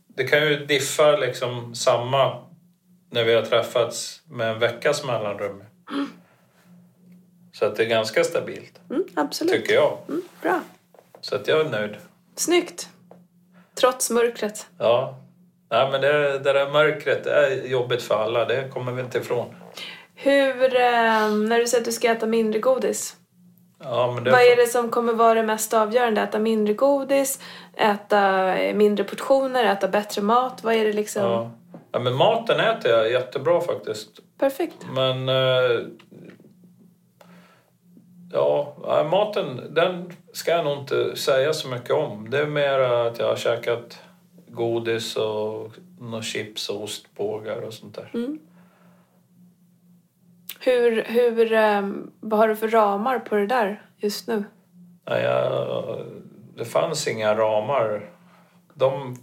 det 0.07 0.23
kan 0.23 0.39
ju 0.39 0.65
diffa 0.65 1.11
liksom 1.17 1.75
samma 1.75 2.37
när 3.09 3.23
vi 3.23 3.33
har 3.35 3.41
träffats 3.41 4.21
med 4.29 4.49
en 4.49 4.59
veckas 4.59 5.05
mellanrum. 5.05 5.63
Så 7.53 7.65
att 7.65 7.75
det 7.75 7.83
är 7.83 7.87
ganska 7.87 8.23
stabilt, 8.23 8.79
Mm, 8.89 9.03
absolut. 9.15 9.53
tycker 9.53 9.73
jag. 9.73 9.97
Mm, 10.09 10.21
bra. 10.41 10.59
Så 11.21 11.35
att 11.35 11.47
jag 11.47 11.59
är 11.59 11.69
nöjd. 11.69 11.95
Snyggt. 12.35 12.89
Trots 13.75 14.09
mörkret. 14.09 14.67
Ja. 14.77 15.15
Nej, 15.71 15.91
men 15.91 16.01
det, 16.01 16.39
det 16.39 16.53
där 16.53 16.71
mörkret 16.71 17.25
är 17.25 17.67
jobbigt 17.67 18.03
för 18.03 18.15
alla, 18.15 18.45
det 18.45 18.69
kommer 18.69 18.91
vi 18.91 19.01
inte 19.01 19.17
ifrån. 19.17 19.55
Hur, 20.15 20.75
eh, 20.75 21.29
när 21.29 21.59
du 21.59 21.67
säger 21.67 21.81
att 21.81 21.85
du 21.85 21.91
ska 21.91 22.11
äta 22.11 22.25
mindre 22.25 22.59
godis, 22.59 23.15
Ja, 23.79 24.11
men 24.15 24.23
det 24.23 24.31
Vad 24.31 24.41
är 24.41 24.55
det 24.55 24.67
som 24.67 24.89
kommer 24.89 25.13
vara 25.13 25.33
det 25.33 25.43
mest 25.43 25.73
avgörande? 25.73 26.21
Äta 26.21 26.39
mindre 26.39 26.73
godis, 26.73 27.39
äta 27.77 28.55
eh, 28.57 28.75
mindre 28.75 29.03
portioner, 29.03 29.63
äta 29.63 29.87
bättre 29.87 30.21
mat? 30.21 30.63
Vad 30.63 30.73
är 30.73 30.85
det 30.85 30.93
liksom? 30.93 31.23
Ja. 31.23 31.51
ja, 31.91 31.99
men 31.99 32.15
maten 32.15 32.59
äter 32.59 32.91
jag 32.91 33.11
jättebra 33.11 33.61
faktiskt. 33.61 34.09
Perfekt. 34.39 34.85
Men... 34.93 35.29
Eh, 35.29 35.79
ja, 38.31 38.75
maten 39.11 39.73
den 39.73 40.13
ska 40.33 40.51
jag 40.51 40.65
nog 40.65 40.77
inte 40.77 41.15
säga 41.15 41.53
så 41.53 41.67
mycket 41.67 41.91
om. 41.91 42.29
Det 42.29 42.39
är 42.39 42.45
mer 42.45 42.79
att 42.79 43.19
jag 43.19 43.27
har 43.27 43.35
käkat 43.35 43.99
godis 44.55 45.15
och 45.15 45.71
några 45.99 46.23
chips 46.23 46.69
och 46.69 46.83
ostbågar 46.83 47.61
och 47.61 47.73
sånt 47.73 47.95
där. 47.95 48.09
Hur, 50.59 51.03
hur, 51.03 51.53
eh, 51.53 51.89
vad 52.19 52.39
har 52.39 52.47
du 52.47 52.55
för 52.55 52.67
ramar 52.67 53.19
på 53.19 53.35
det 53.35 53.47
där 53.47 53.81
just 53.97 54.27
nu? 54.27 54.43
Jag, 55.05 56.05
det 56.55 56.65
fanns 56.65 57.07
inga 57.07 57.35
ramar. 57.35 58.09
De, 58.73 59.15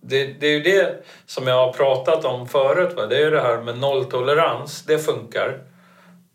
det, 0.00 0.26
det 0.26 0.46
är 0.46 0.50
ju 0.50 0.60
det 0.60 1.04
som 1.26 1.46
jag 1.46 1.66
har 1.66 1.72
pratat 1.72 2.24
om 2.24 2.48
förut. 2.48 2.96
Va? 2.96 3.06
Det 3.06 3.16
är 3.16 3.24
ju 3.24 3.30
det 3.30 3.40
här 3.40 3.62
med 3.62 3.78
nolltolerans. 3.78 4.84
Det 4.84 4.98
funkar. 4.98 5.60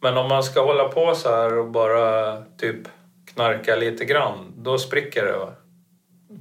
Men 0.02 0.18
om 0.18 0.30
man 0.30 0.44
ska 0.44 0.66
hålla 0.66 0.88
på 0.88 1.16
så 1.16 1.30
här 1.30 1.58
och 1.58 1.72
bara 1.72 2.38
typ 2.58 2.88
knarka 3.34 3.76
lite 3.76 4.06
grann, 4.06 4.54
då 4.58 4.78
spricker 4.78 5.26
det. 5.26 5.38
Va? 5.38 5.54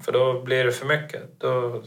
För 0.05 0.13
då 0.13 0.43
blir 0.43 0.65
det 0.65 0.73
för 0.73 0.87
mycket. 0.87 1.41
Då... 1.41 1.83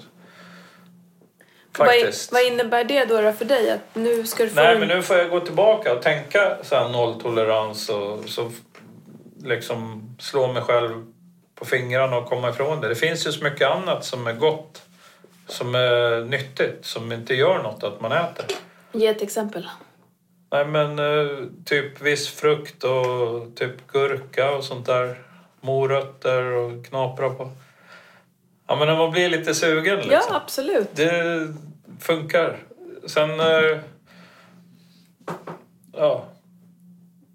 Faktiskt. 1.77 2.31
Vad, 2.31 2.41
vad 2.41 2.51
innebär 2.51 2.83
det 2.83 3.05
då, 3.05 3.21
då 3.21 3.31
för 3.33 3.45
dig? 3.45 3.69
Att 3.71 3.79
nu 3.95 4.23
ska 4.25 4.43
du 4.43 4.49
få 4.49 4.55
Nej, 4.55 4.73
en- 4.73 4.79
men 4.79 4.87
nu 4.87 5.01
får 5.01 5.17
jag 5.17 5.29
gå 5.29 5.39
tillbaka 5.39 5.93
och 5.93 6.01
tänka 6.01 6.57
så 6.63 6.75
här 6.75 6.89
nolltolerans 6.89 7.89
och 7.89 8.19
så 8.29 8.51
liksom 9.43 10.09
slå 10.19 10.53
mig 10.53 10.61
själv 10.61 11.05
på 11.55 11.65
fingrarna 11.65 12.17
och 12.17 12.25
komma 12.29 12.49
ifrån 12.49 12.81
det. 12.81 12.87
Det 12.87 12.95
finns 12.95 13.27
ju 13.27 13.31
så 13.31 13.43
mycket 13.43 13.67
annat 13.69 14.05
som 14.05 14.27
är 14.27 14.33
gott, 14.33 14.81
som 15.47 15.75
är 15.75 16.25
nyttigt, 16.25 16.85
som 16.85 17.11
inte 17.11 17.35
gör 17.35 17.63
något 17.63 17.83
att 17.83 18.01
man 18.01 18.11
äter. 18.11 18.45
Ge 18.91 19.07
ett 19.07 19.21
exempel. 19.21 19.69
Nej, 20.51 20.65
men 20.65 20.99
eh, 20.99 21.37
typ 21.65 22.01
viss 22.01 22.29
frukt 22.29 22.83
och 22.83 23.55
typ 23.55 23.87
gurka 23.87 24.51
och 24.51 24.63
sånt 24.63 24.85
där. 24.85 25.15
Morötter 25.61 26.41
och 26.43 26.85
knapra 26.85 27.29
på. 27.29 27.51
Ja, 28.67 28.75
men 28.75 28.87
när 28.87 28.95
man 28.97 29.11
blir 29.11 29.29
lite 29.29 29.55
sugen 29.55 29.95
liksom. 29.95 30.11
Ja, 30.11 30.35
absolut. 30.35 30.95
Det 30.95 31.47
funkar. 31.99 32.57
Sen... 33.05 33.39
eh, 33.39 33.77
Ja. 35.97 36.25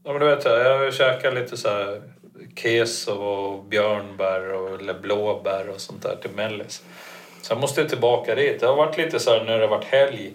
ja 0.04 0.12
men 0.12 0.20
du 0.20 0.26
vet, 0.26 0.44
jag 0.44 0.78
har 0.78 0.90
käkat 0.90 1.34
lite 1.34 1.56
så 1.56 1.68
här 1.68 2.02
keso 2.56 3.12
och 3.12 3.64
björnbär 3.64 4.52
och 4.52 4.80
eller 4.80 4.94
blåbär 4.94 5.68
och 5.68 5.80
sånt 5.80 6.02
där 6.02 6.16
till 6.22 6.30
mellis. 6.30 6.82
Jag 7.48 7.60
måste 7.60 7.88
tillbaka 7.88 8.34
dit. 8.34 8.60
Det 8.60 8.66
har 8.66 8.76
varit 8.76 8.96
lite 8.96 9.20
så 9.20 9.30
här 9.30 9.44
när 9.44 9.58
det 9.58 9.64
har 9.64 9.76
varit 9.76 9.84
helg. 9.84 10.32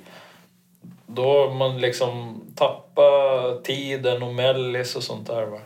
Då 1.08 1.24
har 1.24 1.54
man 1.54 1.78
liksom 1.82 2.42
tappat 2.56 3.64
tiden 3.64 4.24
och 4.24 4.34
mellis 4.34 4.96
och 4.96 5.04
sånt 5.04 5.28
där. 5.28 5.46
Va? 5.46 5.60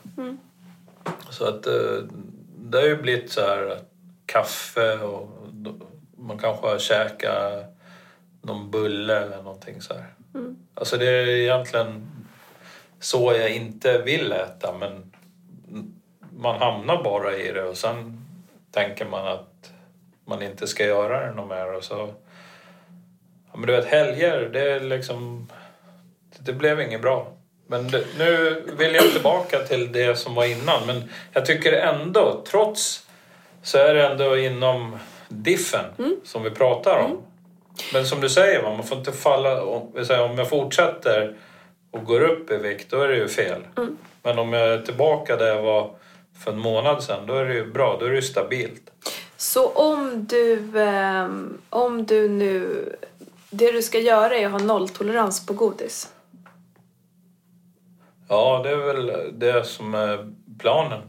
Så 1.30 1.46
att 1.46 1.68
eh, 1.68 2.04
det 2.58 2.78
har 2.78 2.86
ju 2.88 3.02
blivit 3.02 3.32
så 3.32 3.42
här 3.42 3.80
kaffe 4.32 4.98
och 4.98 5.30
man 6.18 6.38
kanske 6.40 6.68
har 6.68 6.80
käkat 6.80 7.66
någon 8.42 8.72
bulle 8.72 9.20
eller 9.20 9.44
någonting 9.44 9.82
så 9.82 9.94
här. 9.94 10.06
Alltså 10.74 10.98
det 10.98 11.10
är 11.10 11.28
egentligen 11.28 12.12
så 13.00 13.34
jag 13.34 13.50
inte 13.50 13.98
vill 13.98 14.32
äta 14.32 14.74
men 14.80 15.12
man 16.38 16.62
hamnar 16.62 17.04
bara 17.04 17.38
i 17.38 17.52
det 17.52 17.64
och 17.64 17.78
sen 17.78 18.26
tänker 18.72 19.06
man 19.06 19.28
att 19.28 19.72
man 20.26 20.42
inte 20.42 20.68
ska 20.68 20.86
göra 20.86 21.26
det 21.26 21.34
något 21.34 21.50
mer 21.50 21.74
och 21.74 21.84
så... 21.84 22.14
Ja, 23.52 23.58
men 23.58 23.68
du 23.68 23.74
vet 23.74 23.86
helger, 23.86 24.50
det 24.54 24.72
är 24.72 24.80
liksom... 24.80 25.50
Det 26.40 26.54
blev 26.54 26.82
inget 26.82 27.02
bra. 27.02 27.34
Men 27.68 27.88
det, 27.88 28.06
nu 28.18 28.64
vill 28.78 28.96
jag 28.96 29.12
tillbaka 29.12 29.60
till 29.60 29.92
det 29.92 30.16
som 30.16 30.36
var 30.36 30.46
innan 30.46 30.88
men 30.88 31.10
jag 31.34 31.46
tycker 31.46 31.74
ändå, 31.74 32.44
trots 32.48 33.09
så 33.62 33.78
är 33.78 33.94
det 33.94 34.08
ändå 34.08 34.38
inom 34.38 34.98
diffen 35.30 35.86
som 36.24 36.44
vi 36.44 36.52
pratar 36.52 36.98
om. 36.98 37.18
Men 37.94 38.06
som 38.06 38.22
du 38.22 38.30
säger, 38.30 38.64
man 38.64 38.84
får 38.84 38.98
inte 38.98 39.12
falla... 39.12 39.64
Om, 39.64 39.92
jag 40.38 40.50
fortsätter 40.50 41.38
och 41.92 42.06
går 42.06 42.22
upp 42.22 42.52
i 42.52 42.58
vikt, 42.58 42.92
då 42.92 43.02
är 43.02 43.08
det 43.08 43.16
ju 43.16 43.28
fel. 43.28 43.62
Men 44.24 44.40
om 44.40 44.54
jag 44.54 44.68
är 44.68 44.82
tillbaka 44.82 45.36
där 45.36 45.48
jag 45.48 45.62
var 45.62 45.92
för 46.44 46.52
en 46.52 46.60
månad 46.60 47.04
sedan, 47.04 47.28
då 47.28 47.34
är 47.34 47.46
det 47.46 47.54
ju 47.54 47.72
bra. 47.72 47.98
Då 48.00 48.06
är 48.06 48.10
det 48.10 48.16
ju 48.16 48.22
stabilt. 48.22 48.92
Så 49.38 49.70
om 49.70 50.26
du, 50.30 50.80
ehm, 50.82 51.62
om 51.70 52.06
du 52.06 52.30
nu... 52.30 52.86
Det 53.52 53.72
du 53.72 53.82
ska 53.82 54.00
göra 54.00 54.36
är 54.36 54.46
att 54.46 54.52
ha 54.52 54.60
nolltolerans 54.60 55.46
på 55.46 55.54
godis. 55.54 56.14
Ja, 58.28 58.62
det 58.64 58.70
är 58.70 58.76
väl 58.76 59.12
det 59.40 59.66
som 59.66 59.94
är 59.94 60.34
planen. 60.60 61.02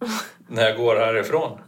när 0.52 0.68
jag 0.68 0.76
går 0.76 0.96
härifrån. 0.96 1.58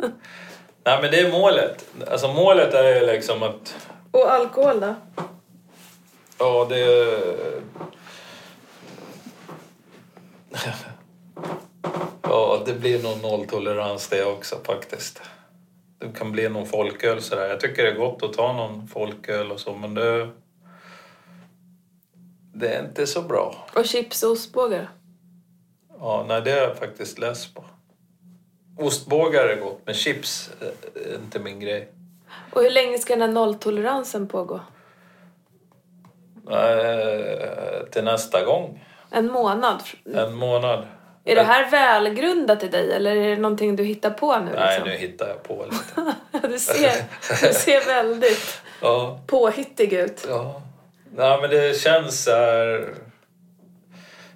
Nej 0.84 0.98
men 1.02 1.10
det 1.10 1.20
är 1.20 1.32
målet. 1.32 1.86
Alltså 2.10 2.28
målet 2.28 2.74
är 2.74 3.00
ju 3.00 3.06
liksom 3.06 3.42
att... 3.42 3.88
Och 4.10 4.32
alkohol 4.32 4.80
då? 4.80 4.94
Ja, 6.38 6.66
det... 6.68 7.18
Ja, 12.22 12.62
det 12.66 12.74
blir 12.74 13.02
nog 13.02 13.22
nolltolerans 13.22 14.08
det 14.08 14.24
också 14.24 14.56
faktiskt. 14.64 15.22
Det 15.98 16.18
kan 16.18 16.32
bli 16.32 16.48
någon 16.48 16.66
folköl 16.66 17.22
sådär. 17.22 17.48
Jag 17.48 17.60
tycker 17.60 17.82
det 17.82 17.90
är 17.90 17.98
gott 17.98 18.22
att 18.22 18.32
ta 18.32 18.52
någon 18.52 18.88
folköl 18.88 19.52
och 19.52 19.60
så, 19.60 19.74
men 19.74 19.94
det... 19.94 20.28
Det 22.54 22.68
är 22.68 22.84
inte 22.84 23.06
så 23.06 23.22
bra. 23.22 23.66
Och 23.76 23.84
chips 23.84 24.22
och 24.22 24.30
ostbågar? 24.30 24.90
Ja, 25.98 26.24
nej, 26.28 26.42
det 26.42 26.52
är 26.52 26.68
jag 26.68 26.76
faktiskt 26.76 27.18
less 27.18 27.54
på. 27.54 27.64
Ostbågar 28.78 29.44
är 29.44 29.56
gott, 29.56 29.80
men 29.84 29.94
chips 29.94 30.50
är 30.94 31.14
inte 31.14 31.38
min 31.38 31.60
grej. 31.60 31.88
Och 32.50 32.62
hur 32.62 32.70
länge 32.70 32.98
ska 32.98 33.12
den 33.12 33.22
här 33.22 33.28
nolltoleransen 33.28 34.28
pågå? 34.28 34.60
Eh, 36.50 37.86
till 37.90 38.04
nästa 38.04 38.44
gång. 38.44 38.84
En 39.10 39.26
månad? 39.26 39.82
En 40.14 40.34
månad. 40.34 40.86
Är 41.24 41.34
det 41.34 41.42
här 41.42 41.70
välgrundat 41.70 42.62
i 42.62 42.68
dig 42.68 42.92
eller 42.92 43.16
är 43.16 43.30
det 43.30 43.36
någonting 43.36 43.76
du 43.76 43.84
hittar 43.84 44.10
på 44.10 44.38
nu? 44.38 44.50
Nej, 44.54 44.78
liksom? 44.78 44.88
nu 44.88 44.96
hittar 44.96 45.28
jag 45.28 45.42
på 45.42 45.66
lite. 45.70 46.14
du, 46.48 46.58
ser, 46.58 46.92
du 47.46 47.54
ser 47.54 47.86
väldigt 47.86 48.60
ja, 48.80 49.20
påhittig 49.26 49.92
ut. 49.92 50.26
ja. 50.28 50.62
Nej, 51.16 51.38
men 51.40 51.50
det 51.50 51.80
känns 51.80 52.24
så 52.24 52.30
här... 52.30 52.94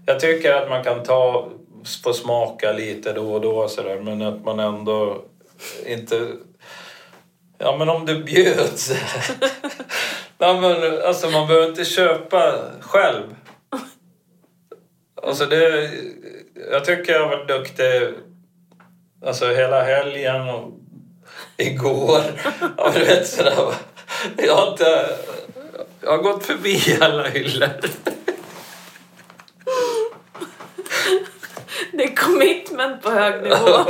Jag 0.07 0.21
tycker 0.21 0.55
att 0.55 0.69
man 0.69 0.85
kan 0.85 1.03
ta, 1.03 1.49
få 2.05 2.13
smaka 2.13 2.73
lite 2.73 3.13
då 3.13 3.33
och 3.33 3.41
då 3.41 3.69
så 3.69 3.83
där, 3.83 4.01
men 4.01 4.23
att 4.23 4.45
man 4.45 4.61
ändå 4.61 5.25
inte... 5.87 6.33
Ja, 7.59 7.77
men 7.79 7.89
om 7.89 8.07
det 8.07 8.15
bjöds. 8.15 8.91
Nej, 10.39 10.61
men 10.61 11.03
alltså 11.03 11.31
man 11.31 11.47
behöver 11.47 11.69
inte 11.69 11.85
köpa 11.85 12.55
själv. 12.81 13.35
Alltså 15.23 15.47
det... 15.47 15.91
Jag 16.71 16.85
tycker 16.85 17.13
jag 17.13 17.21
har 17.21 17.37
varit 17.37 17.49
duktig 17.49 18.15
alltså 19.25 19.49
hela 19.49 19.83
helgen 19.83 20.49
och 20.49 20.73
igår. 21.57 22.23
Ja, 22.77 22.91
du 22.95 23.05
vet 23.05 23.29
sådär. 23.29 23.75
Jag 24.37 24.55
har 24.55 24.71
inte... 24.71 25.17
Jag 26.01 26.11
har 26.11 26.19
gått 26.19 26.47
förbi 26.47 26.99
alla 27.01 27.29
hyllor. 27.29 27.69
Det 31.93 32.05
är 32.05 32.17
commitment 32.41 33.03
på 33.03 33.11
hög 33.11 33.43
nivå. 33.43 33.57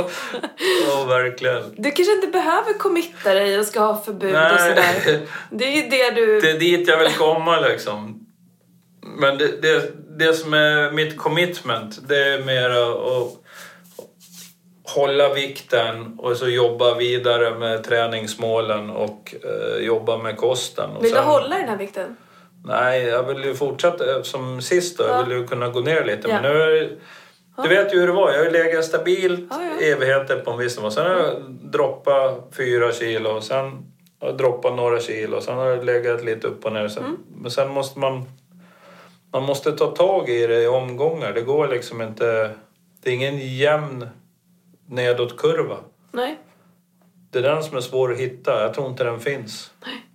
Ja, 0.89 1.03
verkligen. 1.03 1.63
Du 1.77 1.91
kanske 1.91 2.13
inte 2.13 2.27
behöver 2.27 2.73
committa 2.73 3.33
dig 3.33 3.59
och 3.59 3.65
ska 3.65 3.79
ha 3.79 4.01
förbud 4.01 4.35
och 4.35 4.59
sådär. 4.59 4.93
Nej, 5.05 5.27
Det 5.49 5.65
är 5.65 5.83
ju 5.83 5.89
det 5.89 6.11
du... 6.11 6.41
det 6.41 6.49
är 6.51 6.59
dit 6.59 6.87
jag 6.87 6.99
vill 6.99 7.11
komma 7.13 7.59
liksom. 7.59 8.25
Men 9.01 9.37
det, 9.37 9.61
det, 9.61 9.91
det 10.17 10.33
som 10.33 10.53
är 10.53 10.91
mitt 10.91 11.17
commitment, 11.17 12.07
det 12.07 12.17
är 12.27 12.41
mer 12.43 12.69
att 12.69 13.35
hålla 14.95 15.33
vikten 15.33 16.15
och 16.19 16.37
så 16.37 16.47
jobba 16.47 16.95
vidare 16.95 17.55
med 17.59 17.83
träningsmålen 17.83 18.89
och 18.89 19.35
eh, 19.43 19.83
jobba 19.85 20.17
med 20.17 20.37
kosten. 20.37 20.89
Och 20.89 21.03
Vill 21.03 21.11
du 21.11 21.17
sen- 21.17 21.25
hålla 21.25 21.57
den 21.57 21.69
här 21.69 21.77
vikten? 21.77 22.15
Nej, 22.65 23.03
jag 23.03 23.23
vill 23.23 23.43
ju 23.45 23.55
fortsätta 23.55 24.15
eh, 24.15 24.21
som 24.21 24.61
sist 24.61 24.97
då. 24.97 25.03
Ja. 25.03 25.09
Jag 25.17 25.23
vill 25.23 25.37
ju 25.37 25.47
kunna 25.47 25.69
gå 25.69 25.79
ner 25.79 26.05
lite. 26.05 26.27
Ja. 26.29 26.41
Men 26.41 26.43
nu 26.53 26.61
är, 26.61 26.89
Du 27.63 27.69
vet 27.69 27.93
ju 27.93 27.99
hur 27.99 28.07
det 28.07 28.13
var. 28.13 28.31
Jag 28.31 28.37
har 28.37 28.45
ju 28.45 28.51
legat 28.51 28.85
stabilt 28.85 29.47
Ja, 29.49 29.63
ja. 29.63 29.85
evigheter 29.85 30.39
på 30.39 30.51
en 30.51 30.57
viss 30.57 30.77
nivå. 30.77 30.91
Sen 30.91 31.05
har 31.05 31.11
jag 31.17 31.41
droppat 31.51 32.47
fyra 32.57 32.91
kilo 32.91 33.29
och 33.29 33.43
sen 33.43 33.65
har 34.19 34.27
jag 34.27 34.37
droppat 34.37 34.75
några 34.75 34.99
kilo. 34.99 35.41
Sen 35.41 35.55
har 35.57 35.65
jag 35.65 35.85
legat 35.85 36.23
lite 36.23 36.47
upp 36.47 36.65
och 36.65 36.73
ner. 36.73 36.87
Sen, 36.87 37.03
Mm. 37.03 37.17
Men 37.35 37.51
sen 37.51 37.69
måste 37.69 37.99
man... 37.99 38.23
Man 39.31 39.43
måste 39.43 39.71
ta 39.71 39.87
tag 39.91 40.29
i 40.29 40.47
det 40.47 40.63
i 40.63 40.67
omgångar. 40.67 41.33
Det 41.33 41.41
går 41.41 41.67
liksom 41.67 42.01
inte... 42.01 42.51
Det 43.01 43.09
är 43.09 43.13
ingen 43.13 43.37
jämn 43.57 44.07
nedåtkurva. 44.85 45.77
Nej. 46.11 46.37
Det 47.31 47.39
är 47.39 47.43
den 47.43 47.63
som 47.63 47.77
är 47.77 47.81
svår 47.81 48.11
att 48.11 48.17
hitta. 48.19 48.61
Jag 48.61 48.73
tror 48.73 48.87
inte 48.87 49.03
den 49.03 49.19
finns. 49.19 49.71
Nej. 49.85 50.05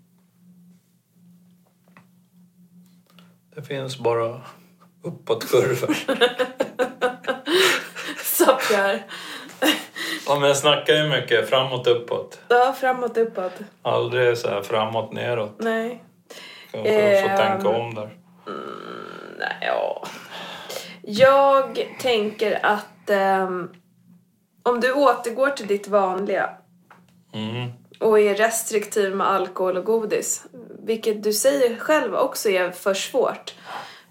Det 3.55 3.63
finns 3.63 3.99
bara 3.99 4.41
uppåtkurvor. 5.03 5.97
Pierre. 8.69 9.03
ja, 10.27 10.39
men 10.39 10.49
jag 10.49 10.57
snackar 10.57 10.95
ju 10.95 11.09
mycket 11.09 11.49
framåt 11.49 11.87
uppåt. 11.87 12.41
Ja, 12.49 12.75
framåt, 12.81 13.17
uppåt. 13.17 13.53
Aldrig 13.83 14.39
så 14.39 14.49
här 14.49 14.63
framåt 14.63 15.13
neråt. 15.13 15.55
Nej. 15.59 16.05
Jag 16.73 16.83
får 16.83 16.91
Ehm. 16.93 17.37
tänka 17.37 17.69
om 17.69 17.95
där. 17.95 18.11
Nej, 19.39 19.57
ja. 19.61 20.07
Jag 21.03 21.89
tänker 22.01 22.67
att 22.67 23.11
ehm, 23.11 23.71
om 24.63 24.81
du 24.81 24.93
återgår 24.93 25.51
till 25.51 25.67
ditt 25.67 25.89
vanliga 25.89 26.51
Mm. 27.35 27.71
och 28.01 28.21
är 28.21 28.35
restriktiv 28.35 29.17
med 29.17 29.27
alkohol 29.31 29.77
och 29.77 29.85
godis, 29.85 30.45
vilket 30.85 31.23
du 31.23 31.33
säger 31.33 31.77
själv 31.77 32.15
också 32.15 32.51
är 32.51 32.71
för 32.71 32.95
svårt 32.95 33.55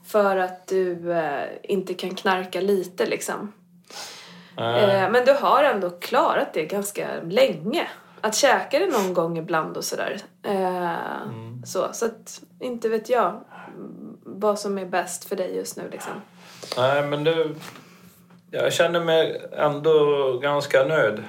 för 0.08 0.38
att 0.38 0.68
du 0.68 1.14
eh, 1.14 1.43
inte 1.64 1.93
kan 1.93 2.16
knarka 2.16 2.62
lite 2.62 3.06
liksom. 3.06 3.54
Nej. 4.58 4.84
Eh, 4.84 5.10
men 5.10 5.26
du 5.26 5.34
har 5.34 5.64
ändå 5.64 5.89
klarat 5.89 6.54
det 6.54 6.66
ganska 6.66 7.08
länge. 7.24 7.88
Att 8.22 8.36
käka 8.36 8.80
det 8.80 8.88
någon 8.88 9.14
gång 9.14 9.38
ibland 9.38 9.78
och 9.78 9.84
sådär. 9.84 10.18
Eh, 10.43 10.91
så, 11.66 11.88
så 11.93 12.06
att 12.06 12.41
inte 12.60 12.89
vet 12.89 13.10
jag 13.10 13.28
mm, 13.28 14.18
vad 14.24 14.60
som 14.60 14.78
är 14.78 14.86
bäst 14.86 15.30
för 15.30 15.36
dig 15.36 15.56
just 15.56 15.78
nu 15.78 15.84
liksom. 15.91 16.14
Nej, 16.78 17.04
men 17.04 17.24
du... 17.24 17.56
Jag 18.51 18.74
känner 18.74 18.99
mig 18.99 19.41
ändå 19.51 19.93
ganska 20.41 20.84
nöjd. 20.84 21.24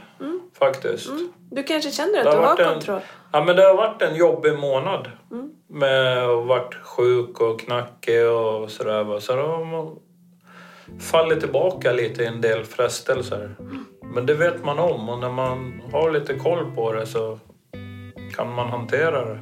Faktiskt. 0.59 1.11
Du 1.51 1.63
kanske 1.63 1.91
känner 1.91 2.19
att 2.19 2.27
har 2.27 2.33
du 2.41 2.47
har 2.47 2.59
en- 2.59 2.75
kontroll? 2.75 3.01
Ja, 3.33 3.45
men 3.45 3.57
det 3.57 3.63
har 3.63 3.75
varit 3.75 4.03
en 4.03 4.17
jobbig 4.17 4.59
månad. 4.59 5.11
Mm. 5.31 5.51
Med 5.69 6.19
att 6.19 6.47
varit 6.47 6.75
sjuk 6.75 7.41
och 7.41 7.61
knackig 7.61 8.27
och 8.27 8.71
sådär. 8.71 9.21
Så 9.21 9.37
då 9.37 9.97
fallit 11.01 11.41
tillbaka 11.41 11.93
lite 11.93 12.23
i 12.23 12.27
en 12.27 12.41
del 12.41 12.65
frestelser. 12.65 13.55
Men 14.15 14.27
det 14.27 14.35
vet 14.35 14.65
man 14.65 14.79
om 14.79 15.09
och 15.09 15.19
när 15.19 15.31
man 15.31 15.83
har 15.93 16.11
lite 16.11 16.35
koll 16.35 16.75
på 16.75 16.93
det 16.93 17.07
så 17.07 17.39
kan 18.37 18.55
man 18.55 18.69
hantera 18.71 19.25
det. 19.25 19.41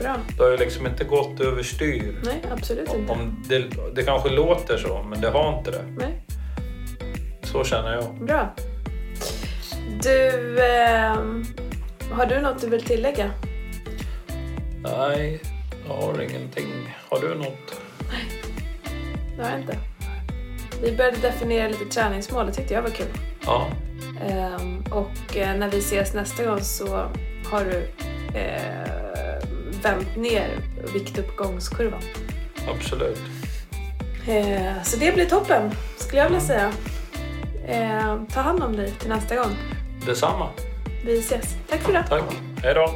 Bra. 0.00 0.16
Det 0.38 0.42
har 0.44 0.50
ju 0.50 0.56
liksom 0.56 0.86
inte 0.86 1.04
gått 1.04 1.40
överstyr. 1.40 2.20
Nej, 2.24 2.42
absolut 2.52 2.94
inte. 2.94 3.12
Om 3.12 3.44
det, 3.48 3.64
det 3.94 4.02
kanske 4.02 4.28
låter 4.28 4.76
så, 4.76 5.02
men 5.02 5.20
det 5.20 5.28
har 5.30 5.58
inte 5.58 5.70
det. 5.70 5.84
Nej, 5.98 6.24
Så 7.42 7.64
känner 7.64 7.92
jag. 7.94 8.14
bra. 8.26 8.54
Du, 10.02 10.58
ehm, 10.64 11.44
har 12.10 12.26
du 12.26 12.40
något 12.40 12.60
du 12.60 12.68
vill 12.68 12.82
tillägga? 12.84 13.30
Nej, 14.82 15.40
jag 15.88 15.94
har 15.94 16.22
ingenting. 16.22 16.94
Har 17.08 17.20
du 17.20 17.34
något? 17.34 17.80
Det 19.36 19.42
har 19.42 19.50
jag 19.50 19.60
inte. 19.60 19.76
Vi 20.84 20.96
började 20.96 21.16
definiera 21.16 21.68
lite 21.68 21.84
träningsmål, 21.84 22.46
det 22.46 22.52
tyckte 22.52 22.74
jag 22.74 22.82
var 22.82 22.90
kul. 22.90 23.06
Ja, 23.46 23.68
Ehm, 24.28 24.84
och 24.90 25.36
eh, 25.36 25.56
när 25.56 25.70
vi 25.70 25.78
ses 25.78 26.14
nästa 26.14 26.44
gång 26.44 26.60
så 26.60 26.86
har 27.50 27.64
du 27.64 27.88
eh, 28.38 29.48
vänt 29.82 30.16
ner 30.16 30.48
viktuppgångskurvan. 30.94 32.00
absolut. 32.74 33.20
Eh, 34.28 34.82
så 34.82 34.96
det 34.96 35.14
blir 35.14 35.26
toppen, 35.26 35.70
skulle 35.96 36.22
jag 36.22 36.28
vilja 36.28 36.40
säga. 36.40 36.72
Eh, 37.68 38.16
ta 38.34 38.40
hand 38.40 38.62
om 38.62 38.76
dig 38.76 38.90
till 38.90 39.08
nästa 39.08 39.36
gång. 39.36 39.56
Detsamma. 40.06 40.48
Vi 41.04 41.18
ses. 41.18 41.56
Tack 41.70 41.80
för 41.80 41.90
idag. 41.90 42.04
Tack. 42.08 42.22
Hej 42.62 42.74
då. 42.74 42.90